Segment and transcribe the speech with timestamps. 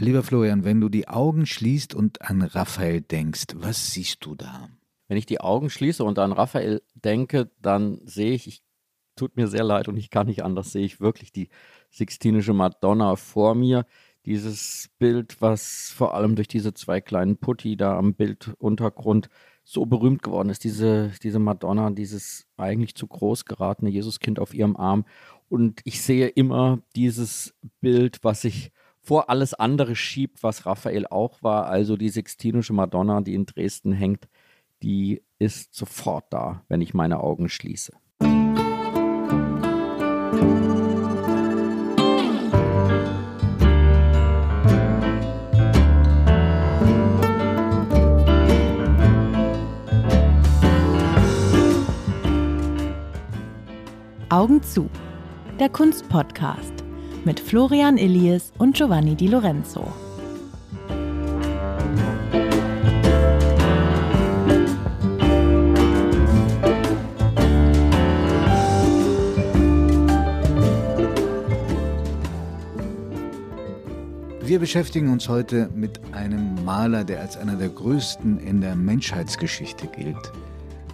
[0.00, 4.70] Lieber Florian, wenn du die Augen schließt und an Raphael denkst, was siehst du da?
[5.08, 8.62] Wenn ich die Augen schließe und an Raphael denke, dann sehe ich, ich
[9.14, 11.50] tut mir sehr leid und ich kann nicht anders, sehe ich wirklich die
[11.90, 13.84] Sixtinische Madonna vor mir.
[14.24, 19.28] Dieses Bild, was vor allem durch diese zwei kleinen Putti da am Bilduntergrund
[19.64, 24.78] so berühmt geworden ist, diese, diese Madonna, dieses eigentlich zu groß geratene Jesuskind auf ihrem
[24.78, 25.04] Arm.
[25.50, 28.72] Und ich sehe immer dieses Bild, was sich
[29.10, 33.90] vor alles andere schiebt, was Raphael auch war, also die Sixtinische Madonna, die in Dresden
[33.90, 34.28] hängt,
[34.84, 37.92] die ist sofort da, wenn ich meine Augen schließe.
[54.28, 54.88] Augen zu.
[55.58, 56.79] Der Kunstpodcast
[57.24, 59.86] mit Florian Illies und Giovanni Di Lorenzo.
[74.42, 79.86] Wir beschäftigen uns heute mit einem Maler, der als einer der größten in der Menschheitsgeschichte
[79.86, 80.32] gilt,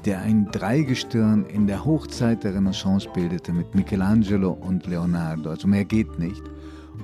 [0.06, 5.84] der ein Dreigestirn in der Hochzeit der Renaissance bildete mit Michelangelo und Leonardo, also mehr
[5.84, 6.42] geht nicht,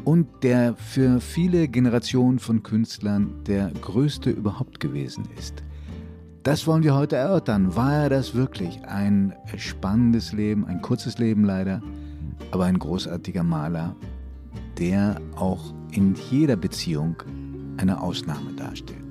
[0.04, 5.64] und der für viele Generationen von Künstlern der größte überhaupt gewesen ist.
[6.44, 7.74] Das wollen wir heute erörtern.
[7.76, 8.80] War er das wirklich?
[8.84, 11.82] Ein spannendes Leben, ein kurzes Leben leider,
[12.52, 13.96] aber ein großartiger Maler,
[14.78, 17.16] der auch in jeder Beziehung
[17.76, 19.01] eine Ausnahme darstellt.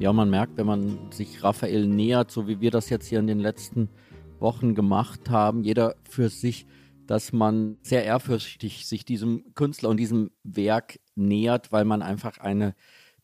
[0.00, 3.26] Ja, man merkt, wenn man sich Raphael nähert, so wie wir das jetzt hier in
[3.26, 3.90] den letzten
[4.38, 6.66] Wochen gemacht haben, jeder für sich,
[7.06, 12.74] dass man sehr ehrfürchtig sich diesem Künstler und diesem Werk nähert, weil man einfach eine,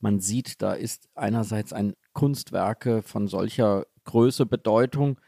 [0.01, 5.19] man sieht, da ist einerseits ein Kunstwerke von solcher Größe, Bedeutung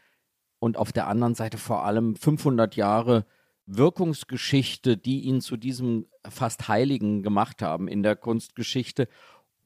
[0.59, 3.25] und auf der anderen Seite vor allem 500 Jahre
[3.65, 9.07] Wirkungsgeschichte, die ihn zu diesem fast Heiligen gemacht haben in der Kunstgeschichte.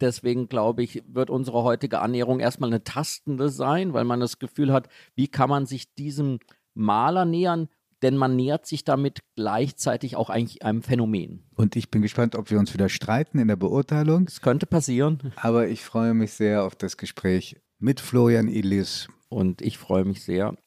[0.02, 4.72] Deswegen glaube ich, wird unsere heutige Annäherung erstmal eine tastende sein, weil man das Gefühl
[4.74, 6.40] hat, wie kann man sich diesem
[6.74, 7.70] Maler nähern?
[8.02, 11.46] Denn man nähert sich damit gleichzeitig auch eigentlich einem Phänomen.
[11.56, 14.26] Und ich bin gespannt, ob wir uns wieder streiten in der Beurteilung.
[14.28, 15.31] Es könnte passieren.
[15.38, 19.08] Aber ich freue mich sehr auf das Gespräch mit Florian Illis.
[19.30, 20.58] Und ich freue mich sehr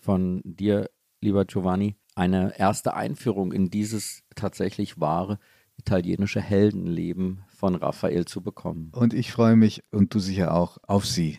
[0.00, 0.88] von dir,
[1.20, 5.40] lieber Giovanni, eine erste Einführung in dieses tatsächlich wahre
[5.78, 8.92] italienische Heldenleben von Raphael zu bekommen.
[8.92, 11.38] Und ich freue mich und du sicher auch auf sie,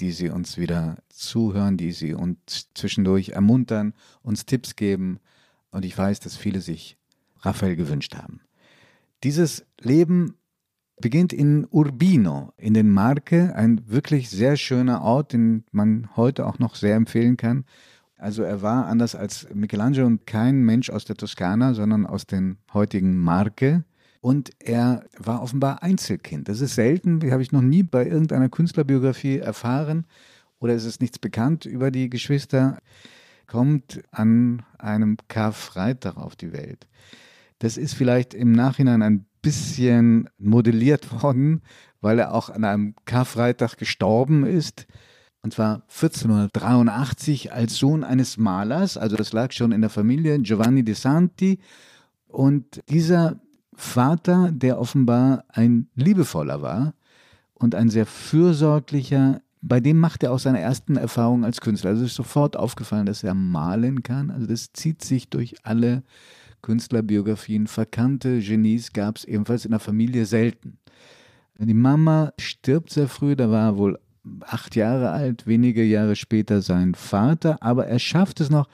[0.00, 5.18] die sie uns wieder zuhören, die sie uns zwischendurch ermuntern, uns Tipps geben.
[5.70, 6.96] Und ich weiß, dass viele sich
[7.40, 8.40] Raphael gewünscht haben.
[9.24, 10.36] Dieses Leben
[11.00, 16.58] beginnt in Urbino, in den Marke, ein wirklich sehr schöner Ort, den man heute auch
[16.58, 17.64] noch sehr empfehlen kann.
[18.16, 23.18] Also er war anders als Michelangelo kein Mensch aus der Toskana, sondern aus den heutigen
[23.18, 23.84] Marke.
[24.26, 26.48] Und er war offenbar Einzelkind.
[26.48, 30.04] Das ist selten, habe ich noch nie bei irgendeiner Künstlerbiografie erfahren.
[30.58, 32.78] Oder ist es nichts bekannt über die Geschwister?
[33.46, 36.88] Kommt an einem Karfreitag auf die Welt.
[37.60, 41.62] Das ist vielleicht im Nachhinein ein bisschen modelliert worden,
[42.00, 44.88] weil er auch an einem Karfreitag gestorben ist
[45.40, 50.82] und zwar 1483 als Sohn eines Malers, also das lag schon in der Familie, Giovanni
[50.82, 51.60] de Santi.
[52.26, 53.40] Und dieser
[53.76, 56.94] Vater, der offenbar ein liebevoller war
[57.54, 61.90] und ein sehr fürsorglicher, bei dem macht er auch seine ersten Erfahrungen als Künstler.
[61.90, 64.30] Also ist sofort aufgefallen, dass er malen kann.
[64.30, 66.02] Also das zieht sich durch alle
[66.62, 67.66] Künstlerbiografien.
[67.66, 70.78] Verkannte Genies gab es ebenfalls in der Familie selten.
[71.58, 73.98] Die Mama stirbt sehr früh, da war er wohl
[74.40, 78.68] acht Jahre alt, wenige Jahre später sein Vater, aber er schafft es noch,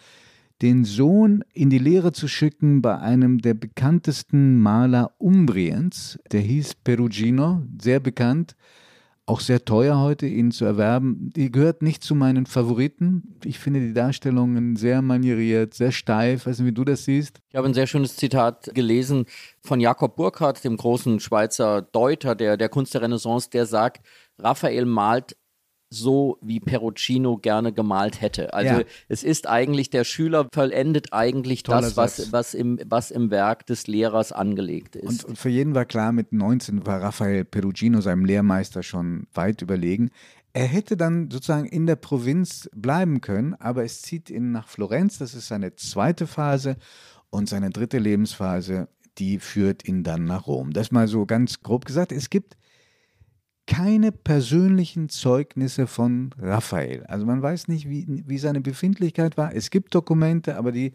[0.63, 6.77] den Sohn in die Lehre zu schicken bei einem der bekanntesten Maler Umbriens, der hieß
[6.85, 8.55] Perugino, sehr bekannt,
[9.27, 11.31] auch sehr teuer heute, ihn zu erwerben.
[11.35, 13.39] Die gehört nicht zu meinen Favoriten.
[13.45, 16.47] Ich finde die Darstellungen sehr manieriert, sehr steif.
[16.47, 17.41] Weiß nicht, wie du das siehst.
[17.49, 19.27] Ich habe ein sehr schönes Zitat gelesen
[19.61, 24.05] von Jakob Burckhardt, dem großen Schweizer Deuter der, der Kunst der Renaissance, der sagt,
[24.39, 25.37] Raphael malt
[25.93, 28.55] so wie Perugino gerne gemalt hätte.
[28.55, 28.87] Also ja.
[29.09, 33.67] es ist eigentlich, der Schüler vollendet eigentlich Toller das, was, was, im, was im Werk
[33.67, 35.25] des Lehrers angelegt ist.
[35.25, 39.63] Und, und, für jeden war klar, mit 19 war Raphael Perugino seinem Lehrmeister schon weit
[39.63, 40.11] überlegen.
[40.53, 45.19] Er hätte dann sozusagen in der Provinz bleiben können, aber es zieht ihn nach Florenz,
[45.19, 46.77] das ist seine zweite Phase
[47.31, 50.73] und seine dritte Lebensphase die führt ihn dann nach Rom.
[50.73, 52.13] Das mal so ganz grob gesagt.
[52.13, 52.57] Es gibt
[53.67, 57.05] keine persönlichen Zeugnisse von Raphael.
[57.07, 59.55] Also man weiß nicht, wie, wie seine Befindlichkeit war.
[59.55, 60.93] Es gibt Dokumente, aber die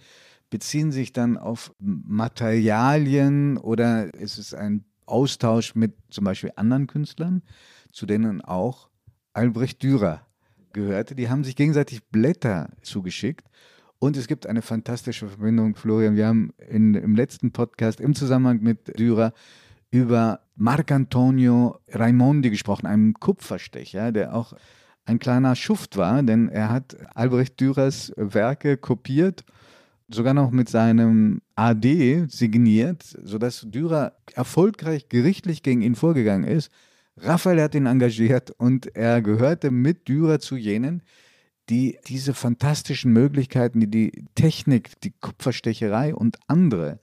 [0.49, 7.41] beziehen sich dann auf Materialien oder es ist ein Austausch mit zum Beispiel anderen Künstlern,
[7.91, 8.89] zu denen auch
[9.33, 10.25] Albrecht Dürer
[10.73, 11.15] gehörte.
[11.15, 13.47] Die haben sich gegenseitig Blätter zugeschickt.
[13.99, 16.15] Und es gibt eine fantastische Verbindung, Florian.
[16.15, 19.33] Wir haben in, im letzten Podcast im Zusammenhang mit Dürer
[19.91, 24.53] über Marcantonio Raimondi gesprochen, einem Kupferstecher, der auch
[25.05, 29.45] ein kleiner Schuft war, denn er hat Albrecht Dürers Werke kopiert,
[30.09, 36.71] sogar noch mit seinem AD signiert, sodass Dürer erfolgreich gerichtlich gegen ihn vorgegangen ist.
[37.17, 41.01] Raphael hat ihn engagiert und er gehörte mit Dürer zu jenen,
[41.69, 46.99] die diese fantastischen Möglichkeiten, die die Technik, die Kupferstecherei und andere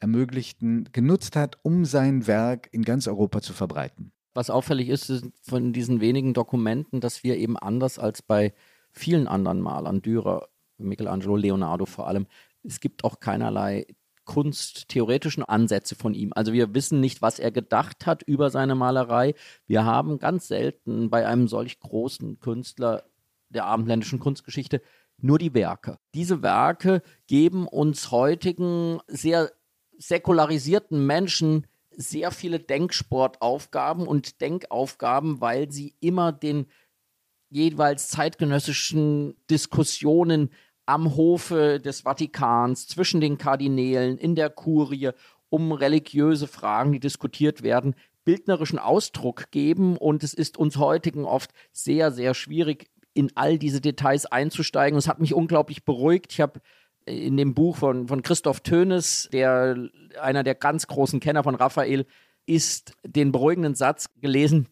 [0.00, 4.12] ermöglichten, genutzt hat, um sein Werk in ganz Europa zu verbreiten.
[4.34, 8.54] Was auffällig ist, ist von diesen wenigen Dokumenten, dass wir eben anders als bei
[8.90, 10.48] vielen anderen Malern, Dürer,
[10.78, 12.26] Michelangelo, Leonardo vor allem,
[12.62, 13.86] es gibt auch keinerlei
[14.24, 16.32] kunsttheoretischen Ansätze von ihm.
[16.34, 19.34] Also wir wissen nicht, was er gedacht hat über seine Malerei.
[19.66, 23.02] Wir haben ganz selten bei einem solch großen Künstler
[23.48, 24.82] der abendländischen Kunstgeschichte
[25.18, 25.98] nur die Werke.
[26.14, 29.50] Diese Werke geben uns heutigen sehr
[30.00, 36.66] säkularisierten Menschen sehr viele Denksportaufgaben und Denkaufgaben, weil sie immer den
[37.50, 40.50] jeweils zeitgenössischen Diskussionen
[40.86, 45.10] am Hofe des Vatikans, zwischen den Kardinälen, in der Kurie,
[45.50, 47.94] um religiöse Fragen, die diskutiert werden,
[48.24, 49.96] bildnerischen Ausdruck geben.
[49.96, 54.98] Und es ist uns heutigen oft sehr, sehr schwierig, in all diese Details einzusteigen.
[54.98, 56.32] Es hat mich unglaublich beruhigt.
[56.32, 56.60] Ich habe
[57.06, 59.76] in dem Buch von, von Christoph Tönes, der
[60.20, 62.06] einer der ganz großen Kenner von Raphael
[62.46, 64.68] ist, den beruhigenden Satz gelesen,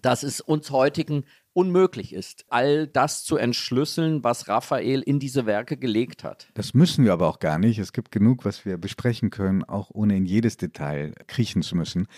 [0.00, 1.24] dass es uns heutigen
[1.56, 6.48] unmöglich ist, all das zu entschlüsseln, was Raphael in diese Werke gelegt hat.
[6.52, 7.78] Das müssen wir aber auch gar nicht.
[7.78, 12.08] Es gibt genug, was wir besprechen können, auch ohne in jedes Detail kriechen zu müssen.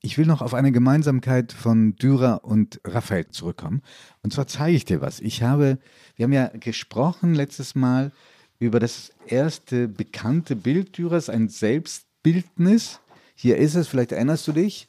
[0.00, 3.82] Ich will noch auf eine Gemeinsamkeit von Dürer und Raphael zurückkommen.
[4.22, 5.20] Und zwar zeige ich dir was.
[5.20, 5.78] Ich habe,
[6.14, 8.12] wir haben ja gesprochen letztes Mal
[8.58, 13.00] über das erste bekannte Bild Dürers, ein Selbstbildnis.
[13.34, 14.88] Hier ist es, vielleicht erinnerst du dich.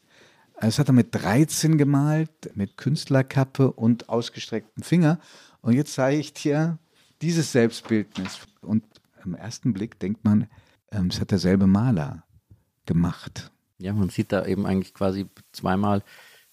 [0.59, 5.19] Das hat er mit 13 gemalt, mit Künstlerkappe und ausgestrecktem Finger.
[5.61, 6.79] Und jetzt zeige ich dir
[7.21, 8.39] dieses Selbstbildnis.
[8.61, 8.83] Und
[9.23, 10.47] im ersten Blick denkt man,
[10.91, 12.23] ähm, es hat derselbe Maler
[12.85, 13.51] gemacht.
[13.77, 16.03] Ja, man sieht da eben eigentlich quasi zweimal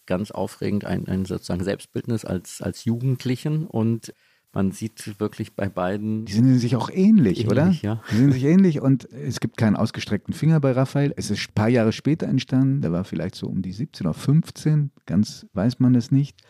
[0.07, 4.13] ganz aufregend ein, ein sozusagen Selbstbildnis als, als Jugendlichen und
[4.55, 6.25] man sieht wirklich bei beiden.
[6.25, 7.71] Die sind sich auch ähnlich, ähnlich oder?
[7.83, 8.01] Ja.
[8.11, 11.13] Die sind sich ähnlich und es gibt keinen ausgestreckten Finger bei Raphael.
[11.17, 14.15] Es ist ein paar Jahre später entstanden, der war vielleicht so um die 17 oder
[14.15, 16.41] 15, ganz weiß man es nicht.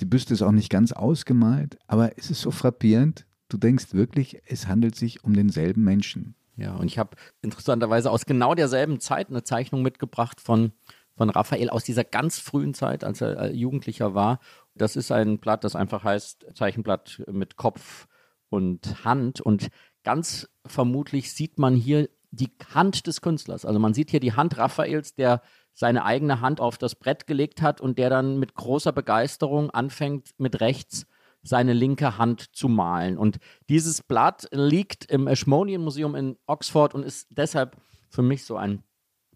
[0.00, 3.26] Die Büste ist auch nicht ganz ausgemalt, aber es ist so frappierend.
[3.48, 6.34] Du denkst wirklich, es handelt sich um denselben Menschen.
[6.56, 10.72] Ja, und ich habe interessanterweise aus genau derselben Zeit eine Zeichnung mitgebracht von,
[11.16, 14.40] von Raphael aus dieser ganz frühen Zeit, als er Jugendlicher war.
[14.78, 18.06] Das ist ein Blatt, das einfach heißt Zeichenblatt mit Kopf
[18.48, 19.40] und Hand.
[19.40, 19.68] Und
[20.04, 23.64] ganz vermutlich sieht man hier die Hand des Künstlers.
[23.64, 25.42] Also man sieht hier die Hand Raphaels, der
[25.74, 30.30] seine eigene Hand auf das Brett gelegt hat und der dann mit großer Begeisterung anfängt,
[30.38, 31.06] mit rechts
[31.42, 33.16] seine linke Hand zu malen.
[33.16, 37.76] Und dieses Blatt liegt im Ashmolean Museum in Oxford und ist deshalb
[38.10, 38.82] für mich so ein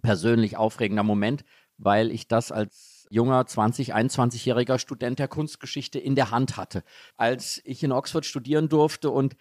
[0.03, 1.45] persönlich aufregender Moment,
[1.79, 6.83] weil ich das als junger 20, 21-jähriger Student der Kunstgeschichte in der Hand hatte.
[7.19, 9.37] Als ich in Oxford studieren durfte und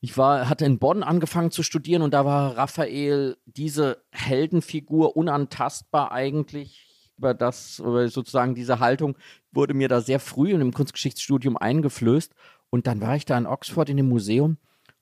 [0.00, 6.12] ich war, hatte in Bonn angefangen zu studieren und da war Raphael diese Heldenfigur unantastbar
[6.12, 6.84] eigentlich.
[7.16, 9.16] Über das, über sozusagen diese Haltung
[9.50, 12.32] wurde mir da sehr früh in dem Kunstgeschichtsstudium eingeflößt.
[12.70, 14.58] Und dann war ich da in Oxford in dem Museum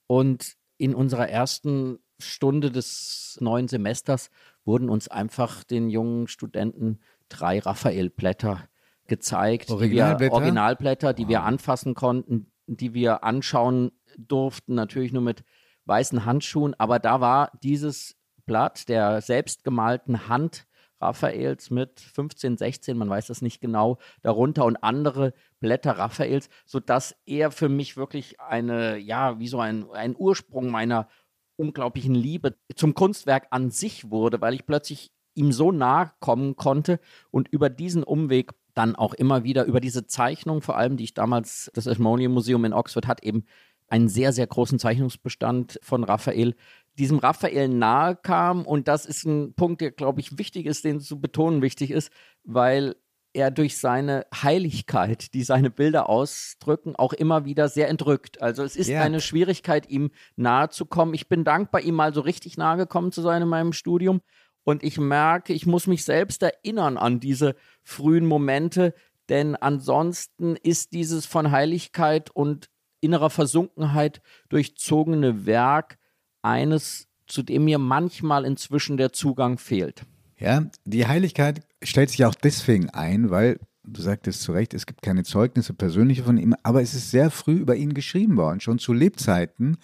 [0.06, 4.30] und in unserer ersten Stunde des neuen Semesters
[4.64, 8.68] wurden uns einfach den jungen Studenten drei Raphael-Blätter
[9.06, 11.30] gezeigt, Originalblätter, die wir, Originalblätter, die wow.
[11.30, 15.44] wir anfassen konnten, die wir anschauen durften, natürlich nur mit
[15.84, 16.74] weißen Handschuhen.
[16.78, 20.66] Aber da war dieses Blatt der selbstgemalten Hand
[21.00, 27.16] Raphaels mit 15, 16, man weiß das nicht genau, darunter und andere Blätter Raphaels, sodass
[27.26, 31.08] er für mich wirklich eine, ja, wie so ein, ein Ursprung meiner
[31.56, 36.98] unglaublichen Liebe zum Kunstwerk an sich wurde, weil ich plötzlich ihm so nahe kommen konnte
[37.30, 41.14] und über diesen Umweg dann auch immer wieder über diese Zeichnung, vor allem die ich
[41.14, 43.44] damals, das Ashmolean Museum in Oxford hat eben
[43.88, 46.54] einen sehr, sehr großen Zeichnungsbestand von Raphael,
[46.98, 48.66] diesem Raphael nahe kam.
[48.66, 52.10] Und das ist ein Punkt, der, glaube ich, wichtig ist, den zu betonen wichtig ist,
[52.44, 52.96] weil
[53.32, 58.40] er durch seine Heiligkeit, die seine Bilder ausdrücken, auch immer wieder sehr entrückt.
[58.40, 59.02] Also es ist ja.
[59.02, 61.12] eine Schwierigkeit, ihm nahe zu kommen.
[61.12, 64.20] Ich bin dankbar, ihm mal so richtig nahe gekommen zu sein in meinem Studium.
[64.66, 67.54] Und ich merke, ich muss mich selbst erinnern an diese
[67.84, 68.94] frühen Momente,
[69.28, 72.68] denn ansonsten ist dieses von Heiligkeit und
[73.00, 75.98] innerer Versunkenheit durchzogene Werk
[76.42, 80.02] eines, zu dem mir manchmal inzwischen der Zugang fehlt.
[80.36, 85.00] Ja, die Heiligkeit stellt sich auch deswegen ein, weil, du sagtest zu Recht, es gibt
[85.00, 88.58] keine Zeugnisse persönliche von ihm, aber es ist sehr früh über ihn geschrieben worden.
[88.58, 89.76] Schon zu Lebzeiten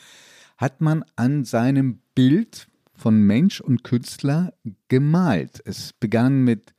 [0.57, 4.52] hat man an seinem Bild von Mensch und Künstler
[4.88, 5.62] gemalt.
[5.64, 6.75] Es begann mit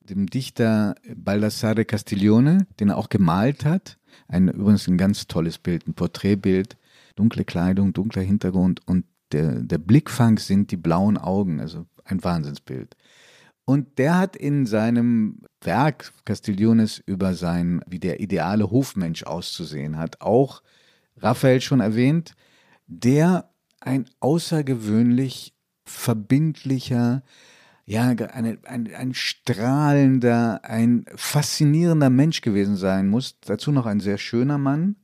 [0.00, 3.98] dem Dichter Baldassare Castiglione, den er auch gemalt hat.
[4.28, 6.76] Ein, übrigens ein ganz tolles Bild, ein Porträtbild.
[7.16, 12.96] Dunkle Kleidung, dunkler Hintergrund und der, der Blickfang sind die blauen Augen, also ein Wahnsinnsbild.
[13.64, 20.20] Und der hat in seinem Werk Castigliones über sein, wie der ideale Hofmensch auszusehen hat,
[20.20, 20.62] auch
[21.16, 22.34] Raphael schon erwähnt,
[22.86, 25.54] der ein außergewöhnlich
[25.84, 27.22] verbindlicher,
[27.84, 33.38] ja, eine, ein, ein strahlender, ein faszinierender Mensch gewesen sein muss.
[33.40, 34.96] Dazu noch ein sehr schöner Mann.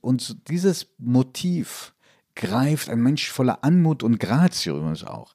[0.00, 1.94] Und dieses Motiv
[2.36, 5.34] greift ein Mensch voller Anmut und Grazie übrigens auch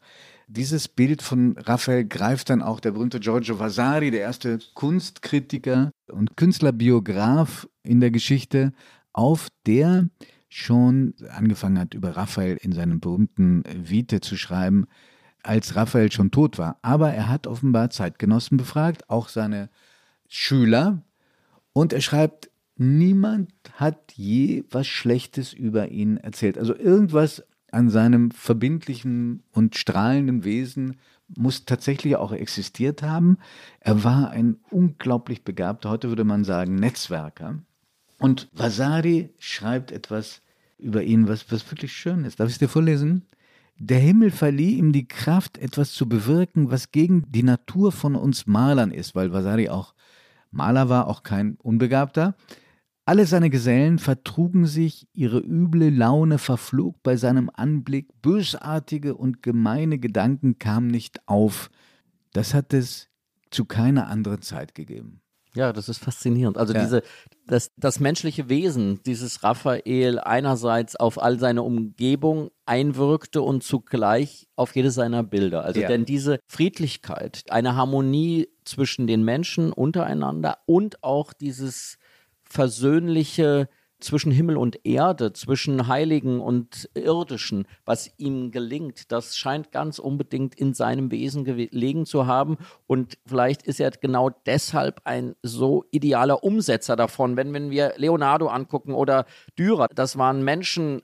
[0.49, 6.35] dieses Bild von Raphael greift dann auch der berühmte Giorgio Vasari, der erste Kunstkritiker und
[6.37, 8.73] Künstlerbiograf in der Geschichte,
[9.13, 10.09] auf, der
[10.49, 14.87] schon angefangen hat, über Raphael in seinem berühmten Vite zu schreiben,
[15.43, 16.77] als Raphael schon tot war.
[16.81, 19.69] Aber er hat offenbar Zeitgenossen befragt, auch seine
[20.27, 21.03] Schüler,
[21.73, 26.57] und er schreibt, niemand hat je was Schlechtes über ihn erzählt.
[26.57, 30.97] Also irgendwas an seinem verbindlichen und strahlenden Wesen
[31.37, 33.37] muss tatsächlich auch existiert haben.
[33.79, 37.59] Er war ein unglaublich begabter, heute würde man sagen, Netzwerker.
[38.19, 40.41] Und Vasari schreibt etwas
[40.77, 42.39] über ihn, was, was wirklich schön ist.
[42.39, 43.25] Darf ich es dir vorlesen?
[43.77, 48.45] Der Himmel verlieh ihm die Kraft, etwas zu bewirken, was gegen die Natur von uns
[48.45, 49.93] Malern ist, weil Vasari auch
[50.51, 52.35] Maler war, auch kein Unbegabter.
[53.05, 59.97] Alle seine Gesellen vertrugen sich, ihre üble Laune verflog bei seinem Anblick, bösartige und gemeine
[59.97, 61.71] Gedanken kamen nicht auf.
[62.33, 63.07] Das hat es
[63.49, 65.21] zu keiner anderen Zeit gegeben.
[65.59, 66.57] Ja, das ist faszinierend.
[66.57, 66.79] Also ja.
[66.81, 67.03] diese,
[67.45, 74.73] das, das menschliche Wesen dieses Raphael einerseits auf all seine Umgebung einwirkte und zugleich auf
[74.73, 75.65] jedes seiner Bilder.
[75.65, 75.89] Also ja.
[75.89, 81.97] denn diese Friedlichkeit, eine Harmonie zwischen den Menschen untereinander und auch dieses
[82.43, 83.67] versöhnliche
[83.99, 90.55] zwischen Himmel und Erde, zwischen Heiligen und Irdischen, was ihm gelingt, das scheint ganz unbedingt
[90.55, 92.57] in seinem Wesen gelegen zu haben.
[92.87, 97.37] Und vielleicht ist er genau deshalb ein so idealer Umsetzer davon.
[97.37, 99.25] Wenn, wenn wir Leonardo angucken oder
[99.57, 101.01] Dürer, das waren Menschen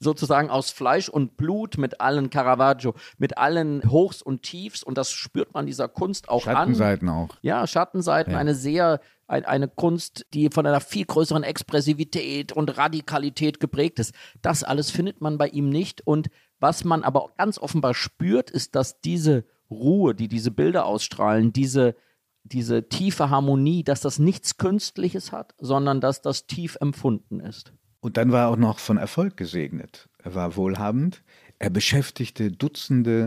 [0.00, 5.10] sozusagen aus Fleisch und Blut mit allen Caravaggio, mit allen Hochs und Tiefs und das
[5.10, 7.14] spürt man dieser Kunst auch Schattenseiten an.
[7.14, 7.42] Schattenseiten auch.
[7.42, 8.38] Ja, Schattenseiten, ja.
[8.38, 14.14] eine sehr ein, eine Kunst, die von einer viel größeren Expressivität und Radikalität geprägt ist.
[14.42, 16.04] Das alles findet man bei ihm nicht.
[16.06, 21.52] Und was man aber ganz offenbar spürt, ist, dass diese Ruhe, die diese Bilder ausstrahlen,
[21.52, 21.94] diese,
[22.42, 27.72] diese tiefe Harmonie, dass das nichts Künstliches hat, sondern dass das tief empfunden ist.
[28.00, 30.08] Und dann war er auch noch von Erfolg gesegnet.
[30.18, 31.22] Er war wohlhabend.
[31.58, 33.26] Er beschäftigte Dutzende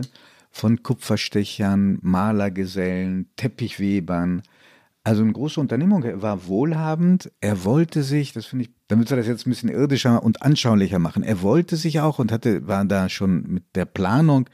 [0.50, 4.42] von Kupferstechern, Malergesellen, Teppichwebern,
[5.04, 6.04] also eine große Unternehmung.
[6.04, 7.32] Er war wohlhabend.
[7.40, 11.00] Er wollte sich, das finde ich, damit wir das jetzt ein bisschen irdischer und anschaulicher
[11.00, 11.24] machen.
[11.24, 14.48] Er wollte sich auch und hatte, war da schon mit der Planung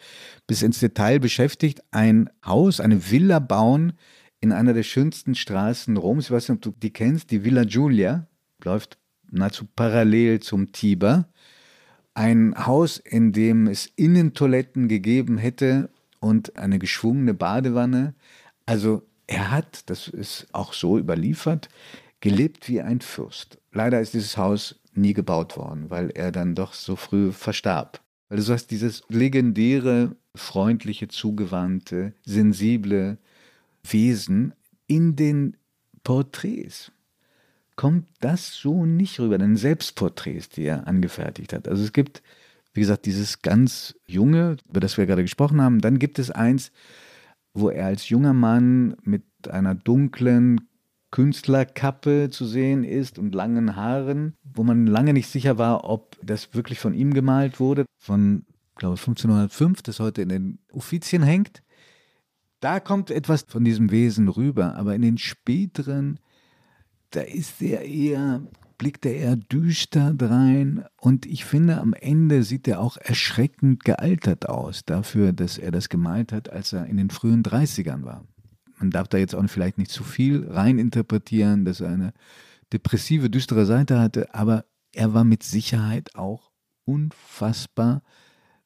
[0.47, 3.93] bis ins Detail beschäftigt, ein Haus, eine Villa bauen
[4.41, 6.27] in einer der schönsten Straßen Roms.
[6.27, 8.27] Ich weiß nicht, ob du die kennst, die Villa Giulia.
[8.65, 8.99] Läuft
[9.31, 11.29] nahezu parallel zum Tiber.
[12.15, 15.91] Ein Haus, in dem es Innentoiletten gegeben hätte
[16.21, 18.15] und eine geschwungene Badewanne.
[18.65, 21.69] Also er hat, das ist auch so überliefert,
[22.21, 23.59] gelebt wie ein Fürst.
[23.73, 28.01] Leider ist dieses Haus nie gebaut worden, weil er dann doch so früh verstarb.
[28.29, 33.19] Weil du hast dieses legendäre, freundliche, zugewandte, sensible
[33.85, 34.55] Wesen
[34.87, 35.57] in den
[36.03, 36.91] Porträts.
[37.77, 41.69] Kommt das so nicht rüber, den Selbstporträts, die er angefertigt hat.
[41.69, 42.23] Also es gibt,
[42.73, 45.81] wie gesagt, dieses ganz junge, über das wir gerade gesprochen haben.
[45.81, 46.73] Dann gibt es eins,
[47.55, 50.61] wo er als junger Mann mit einer dunklen
[51.11, 56.55] Künstlerkappe zu sehen ist und langen Haaren, wo man lange nicht sicher war, ob das
[56.55, 58.45] wirklich von ihm gemalt wurde, von
[58.77, 61.63] glaube 1505, das heute in den Uffizien hängt.
[62.61, 66.19] Da kommt etwas von diesem Wesen rüber, aber in den späteren,
[67.11, 68.43] da ist er eher,
[68.79, 74.85] blickt er düster drein und ich finde, am Ende sieht er auch erschreckend gealtert aus,
[74.85, 78.25] dafür, dass er das gemalt hat, als er in den frühen 30ern war.
[78.79, 82.13] Man darf da jetzt auch vielleicht nicht zu viel reininterpretieren, dass er eine
[82.73, 86.53] depressive, düstere Seite hatte, aber er war mit Sicherheit auch
[86.85, 88.03] unfassbar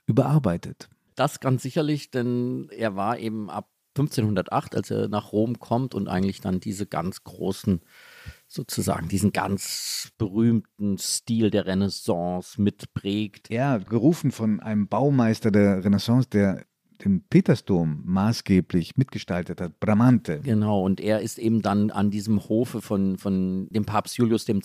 [0.06, 0.88] überarbeitet.
[1.14, 6.08] Das ganz sicherlich, denn er war eben ab 1508, als er nach Rom kommt und
[6.08, 7.80] eigentlich dann diese ganz großen,
[8.52, 13.50] sozusagen diesen ganz berühmten Stil der Renaissance mitprägt.
[13.50, 16.64] Ja, gerufen von einem Baumeister der Renaissance, der
[17.04, 20.40] den Petersdom maßgeblich mitgestaltet hat, Bramante.
[20.40, 24.62] Genau, und er ist eben dann an diesem Hofe von, von dem Papst Julius II.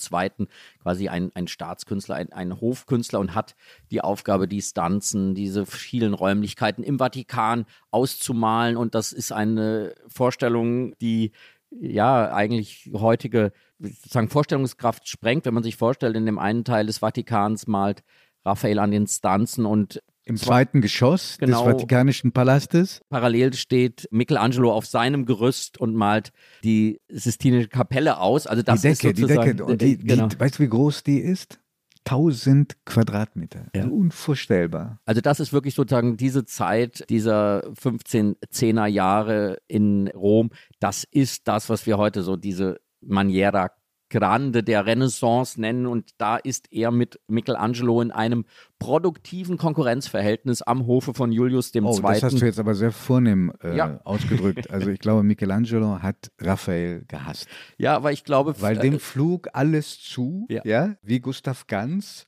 [0.82, 3.56] quasi ein, ein Staatskünstler, ein, ein Hofkünstler und hat
[3.91, 8.77] die Aufgabe, die Stanzen, diese vielen Räumlichkeiten im Vatikan auszumalen.
[8.77, 11.32] Und das ist eine Vorstellung, die
[11.72, 17.00] ja eigentlich heutige sozusagen Vorstellungskraft sprengt, wenn man sich vorstellt, in dem einen Teil des
[17.00, 18.04] Vatikans malt
[18.46, 23.02] Raphael an den Stanzen und im zweiten Geschoss genau, des Vatikanischen Palastes.
[23.10, 26.32] Parallel steht Michelangelo auf seinem Gerüst und malt
[26.66, 28.46] die Sistinische Kapelle aus.
[28.46, 29.64] Also das die Decke, ist die Decke.
[29.64, 30.28] Und die, genau.
[30.28, 31.60] die, weißt du, wie groß die ist?
[32.08, 33.68] 1000 Quadratmeter.
[33.76, 33.84] Ja.
[33.84, 35.00] Also unvorstellbar.
[35.06, 40.50] Also das ist wirklich sozusagen diese Zeit dieser 15, 10er Jahre in Rom.
[40.80, 43.72] Das ist das, was wir heute so diese Maniera
[44.10, 45.86] Grande der Renaissance nennen.
[45.86, 48.46] Und da ist er mit Michelangelo in einem
[48.80, 51.82] produktiven Konkurrenzverhältnis am Hofe von Julius II.
[51.82, 54.00] Oh, das hast du jetzt aber sehr vornehm äh, ja.
[54.06, 54.70] ausgedrückt.
[54.70, 57.48] Also ich glaube, Michelangelo hat Raphael gehasst.
[57.78, 58.56] Ja, aber ich glaube...
[58.62, 62.28] Weil dem flug alles zu, ja, ja wie Gustav Ganz.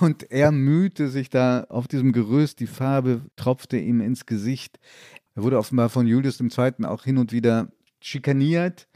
[0.00, 4.78] Und er mühte sich da auf diesem Gerüst, die Farbe tropfte ihm ins Gesicht.
[5.34, 6.84] Er wurde offenbar von Julius II.
[6.84, 7.68] auch hin und wieder
[8.00, 8.88] schikaniert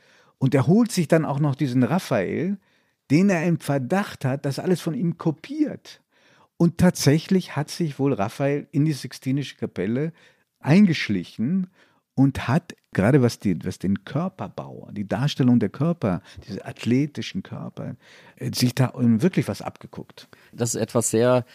[0.45, 2.59] und er holt sich dann auch noch diesen Raphael,
[3.11, 6.03] den er im Verdacht hat, dass alles von ihm kopiert.
[6.59, 10.13] Und tatsächlich hat sich wohl Raphael in die Sixtinische Kapelle
[10.61, 11.69] eingeschlichen
[12.13, 17.97] und hat, gerade was, die, was den Körperbau, die Darstellung der Körper, diese athletischen Körper,
[18.37, 20.29] äh, sich da wirklich was abgeguckt.
[20.53, 21.47] Das ist etwas sehr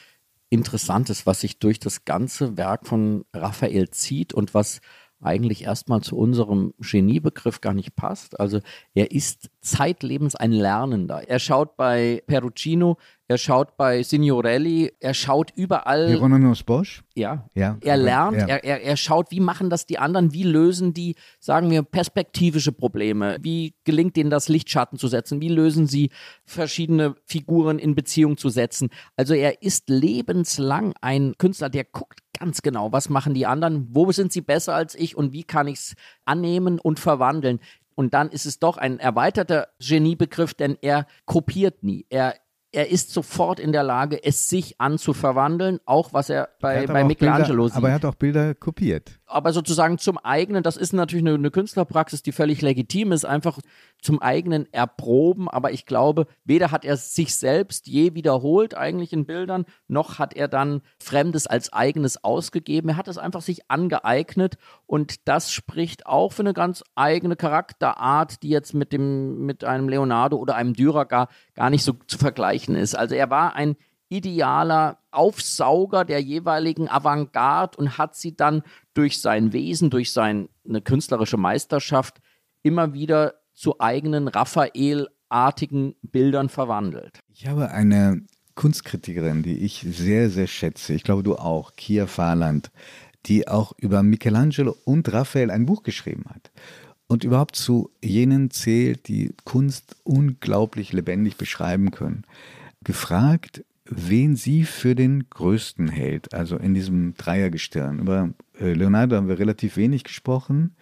[0.49, 4.81] Interessantes, was sich durch das ganze Werk von Raphael zieht und was
[5.21, 8.39] eigentlich erstmal zu unserem Geniebegriff gar nicht passt.
[8.39, 8.59] Also
[8.93, 11.27] er ist zeitlebens ein Lernender.
[11.27, 16.07] Er schaut bei Perugino, er schaut bei Signorelli, er schaut überall.
[16.07, 17.03] Hieronymus Bosch?
[17.15, 17.47] Ja.
[17.53, 17.77] ja.
[17.81, 18.47] Er lernt, ja.
[18.47, 22.71] Er, er, er schaut, wie machen das die anderen, wie lösen die, sagen wir, perspektivische
[22.71, 26.09] Probleme, wie gelingt ihnen das Lichtschatten zu setzen, wie lösen sie
[26.45, 28.89] verschiedene Figuren in Beziehung zu setzen.
[29.15, 34.11] Also er ist lebenslang ein Künstler, der guckt ganz genau, was machen die anderen, wo
[34.11, 37.59] sind sie besser als ich und wie kann ich es annehmen und verwandeln.
[37.95, 42.05] Und dann ist es doch ein erweiterter Geniebegriff, denn er kopiert nie.
[42.09, 42.35] Er
[42.71, 47.03] er ist sofort in der Lage, es sich anzuverwandeln, auch was er bei, er bei
[47.03, 47.77] Michelangelo Bilder, sieht.
[47.77, 51.51] Aber er hat auch Bilder kopiert aber sozusagen zum eigenen, das ist natürlich eine, eine,
[51.51, 53.59] Künstlerpraxis, die völlig legitim ist, einfach
[54.01, 55.47] zum eigenen Erproben.
[55.47, 60.35] Aber ich glaube, weder hat er sich selbst je wiederholt eigentlich in Bildern, noch hat
[60.35, 62.89] er dann Fremdes als eigenes ausgegeben.
[62.89, 68.41] Er hat es einfach sich angeeignet und das spricht auch für eine ganz eigene Charakterart,
[68.41, 72.17] die jetzt mit dem, mit einem Leonardo oder einem Dürer gar, gar nicht so zu
[72.17, 72.95] vergleichen ist.
[72.95, 73.75] Also er war ein
[74.09, 80.49] idealer Aufsauger der jeweiligen Avantgarde und hat sie dann durch sein Wesen, durch seine
[80.83, 82.19] künstlerische Meisterschaft
[82.63, 87.19] immer wieder zu eigenen Raphael-artigen Bildern verwandelt.
[87.33, 92.71] Ich habe eine Kunstkritikerin, die ich sehr, sehr schätze, ich glaube du auch, Kia Fahrland,
[93.25, 96.51] die auch über Michelangelo und Raphael ein Buch geschrieben hat
[97.09, 102.23] und überhaupt zu jenen zählt, die Kunst unglaublich lebendig beschreiben können.
[102.83, 107.99] Gefragt, wen sie für den größten hält, also in diesem Dreiergestirn.
[107.99, 108.29] Über
[108.61, 110.75] äh, Leonardo haben wir relativ wenig gesprochen.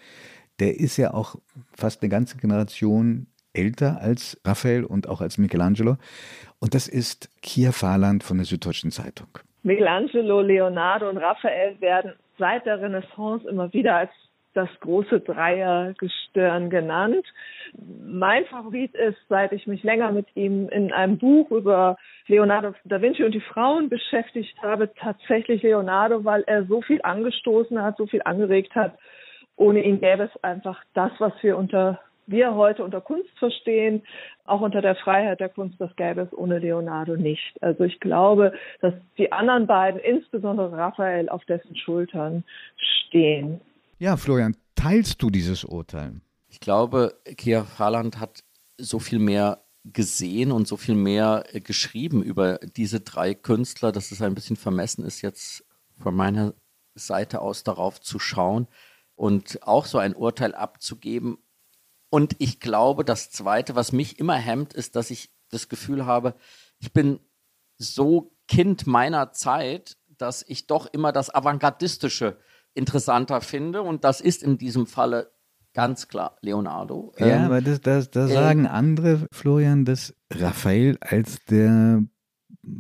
[0.60, 1.36] Der ist ja auch
[1.74, 5.96] fast eine ganze Generation älter als Raphael und auch als Michelangelo.
[6.60, 9.28] Und das ist Kia Fahrland von der Süddeutschen Zeitung.
[9.64, 14.12] Michelangelo, Leonardo und Raphael werden seit der Renaissance immer wieder als
[14.54, 17.26] das große Dreiergestirn genannt.
[18.04, 23.02] Mein Favorit ist, seit ich mich länger mit ihm in einem Buch über Leonardo da
[23.02, 28.08] Vinci und die Frauen beschäftigt habe, tatsächlich Leonardo, weil er so viel angestoßen hat, so
[28.08, 28.98] viel angeregt hat.
[29.56, 34.04] Ohne ihn gäbe es einfach das, was wir unter wir heute unter Kunst verstehen,
[34.46, 37.58] auch unter der Freiheit der Kunst, das gäbe es ohne Leonardo nicht.
[37.62, 42.44] Also ich glaube, dass die anderen beiden, insbesondere Raphael, auf dessen Schultern
[42.76, 43.62] stehen.
[44.00, 46.22] Ja, Florian, teilst du dieses Urteil?
[46.50, 48.44] Ich glaube, Kia Haaland hat
[48.78, 54.22] so viel mehr gesehen und so viel mehr geschrieben über diese drei Künstler, dass es
[54.22, 55.66] ein bisschen vermessen ist, jetzt
[55.98, 56.54] von meiner
[56.94, 58.68] Seite aus darauf zu schauen
[59.16, 61.40] und auch so ein Urteil abzugeben.
[62.12, 66.36] Und ich glaube, das Zweite, was mich immer hemmt, ist, dass ich das Gefühl habe,
[66.78, 67.20] ich bin
[67.78, 72.38] so Kind meiner Zeit, dass ich doch immer das Avantgardistische
[72.78, 73.82] interessanter finde.
[73.82, 75.32] Und das ist in diesem Falle
[75.74, 77.14] ganz klar Leonardo.
[77.20, 82.04] Ja, ähm, aber das, das, da äh, sagen andere, Florian, dass Raphael als der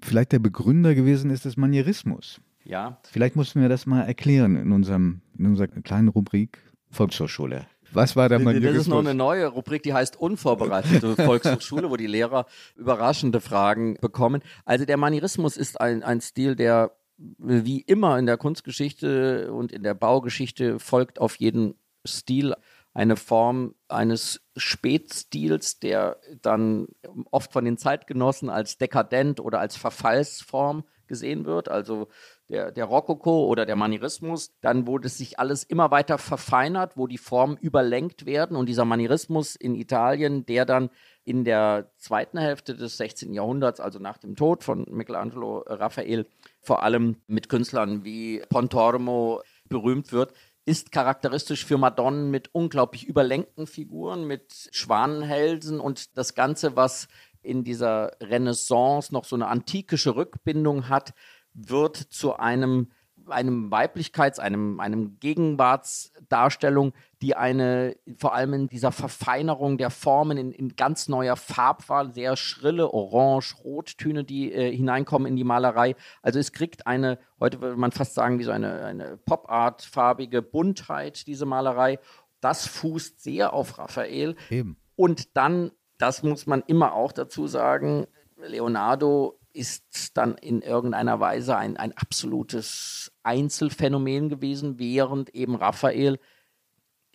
[0.03, 2.41] vielleicht der Begründer gewesen ist des Manierismus.
[2.63, 2.99] Ja.
[3.09, 7.65] Vielleicht mussten wir das mal erklären in, unserem, in unserer kleinen Rubrik Volkshochschule.
[7.93, 8.73] Was war der Manierismus?
[8.73, 13.95] Das ist noch eine neue Rubrik, die heißt Unvorbereitete Volkshochschule, wo die Lehrer überraschende Fragen
[14.01, 14.41] bekommen.
[14.65, 19.83] Also der Manierismus ist ein, ein Stil, der wie immer in der Kunstgeschichte und in
[19.83, 21.75] der Baugeschichte folgt auf jeden
[22.05, 22.55] Stil
[22.93, 26.87] eine Form eines Spätstils, der dann
[27.29, 31.69] oft von den Zeitgenossen als dekadent oder als Verfallsform gesehen wird.
[31.69, 32.07] Also
[32.49, 37.07] der, der Rokoko oder der Manierismus, dann wo das sich alles immer weiter verfeinert, wo
[37.07, 40.89] die Formen überlenkt werden und dieser Manierismus in Italien, der dann
[41.23, 43.33] in der zweiten Hälfte des 16.
[43.33, 46.25] Jahrhunderts, also nach dem Tod von Michelangelo Raphael,
[46.67, 50.33] vor allem mit Künstlern wie Pontormo berühmt wird,
[50.65, 57.07] ist charakteristisch für Madonnen mit unglaublich überlenkten Figuren, mit Schwanenhälsen und das Ganze, was
[57.41, 61.13] in dieser Renaissance noch so eine antikische Rückbindung hat,
[61.53, 62.91] wird zu einem,
[63.27, 70.51] einem Weiblichkeits-, einem, einem Gegenwartsdarstellung, die eine, vor allem in dieser Verfeinerung der Formen in,
[70.51, 75.95] in ganz neuer Farbwahl, sehr schrille Orange-Rottöne, die äh, hineinkommen in die Malerei.
[76.21, 81.25] Also es kriegt eine, heute würde man fast sagen, wie so eine, eine Pop-Art-farbige Buntheit,
[81.25, 81.99] diese Malerei.
[82.39, 84.35] Das fußt sehr auf Raphael.
[84.49, 84.77] Eben.
[84.95, 88.05] Und dann, das muss man immer auch dazu sagen,
[88.37, 96.19] Leonardo ist dann in irgendeiner Weise ein, ein absolutes Einzelfenomen gewesen, während eben Raphael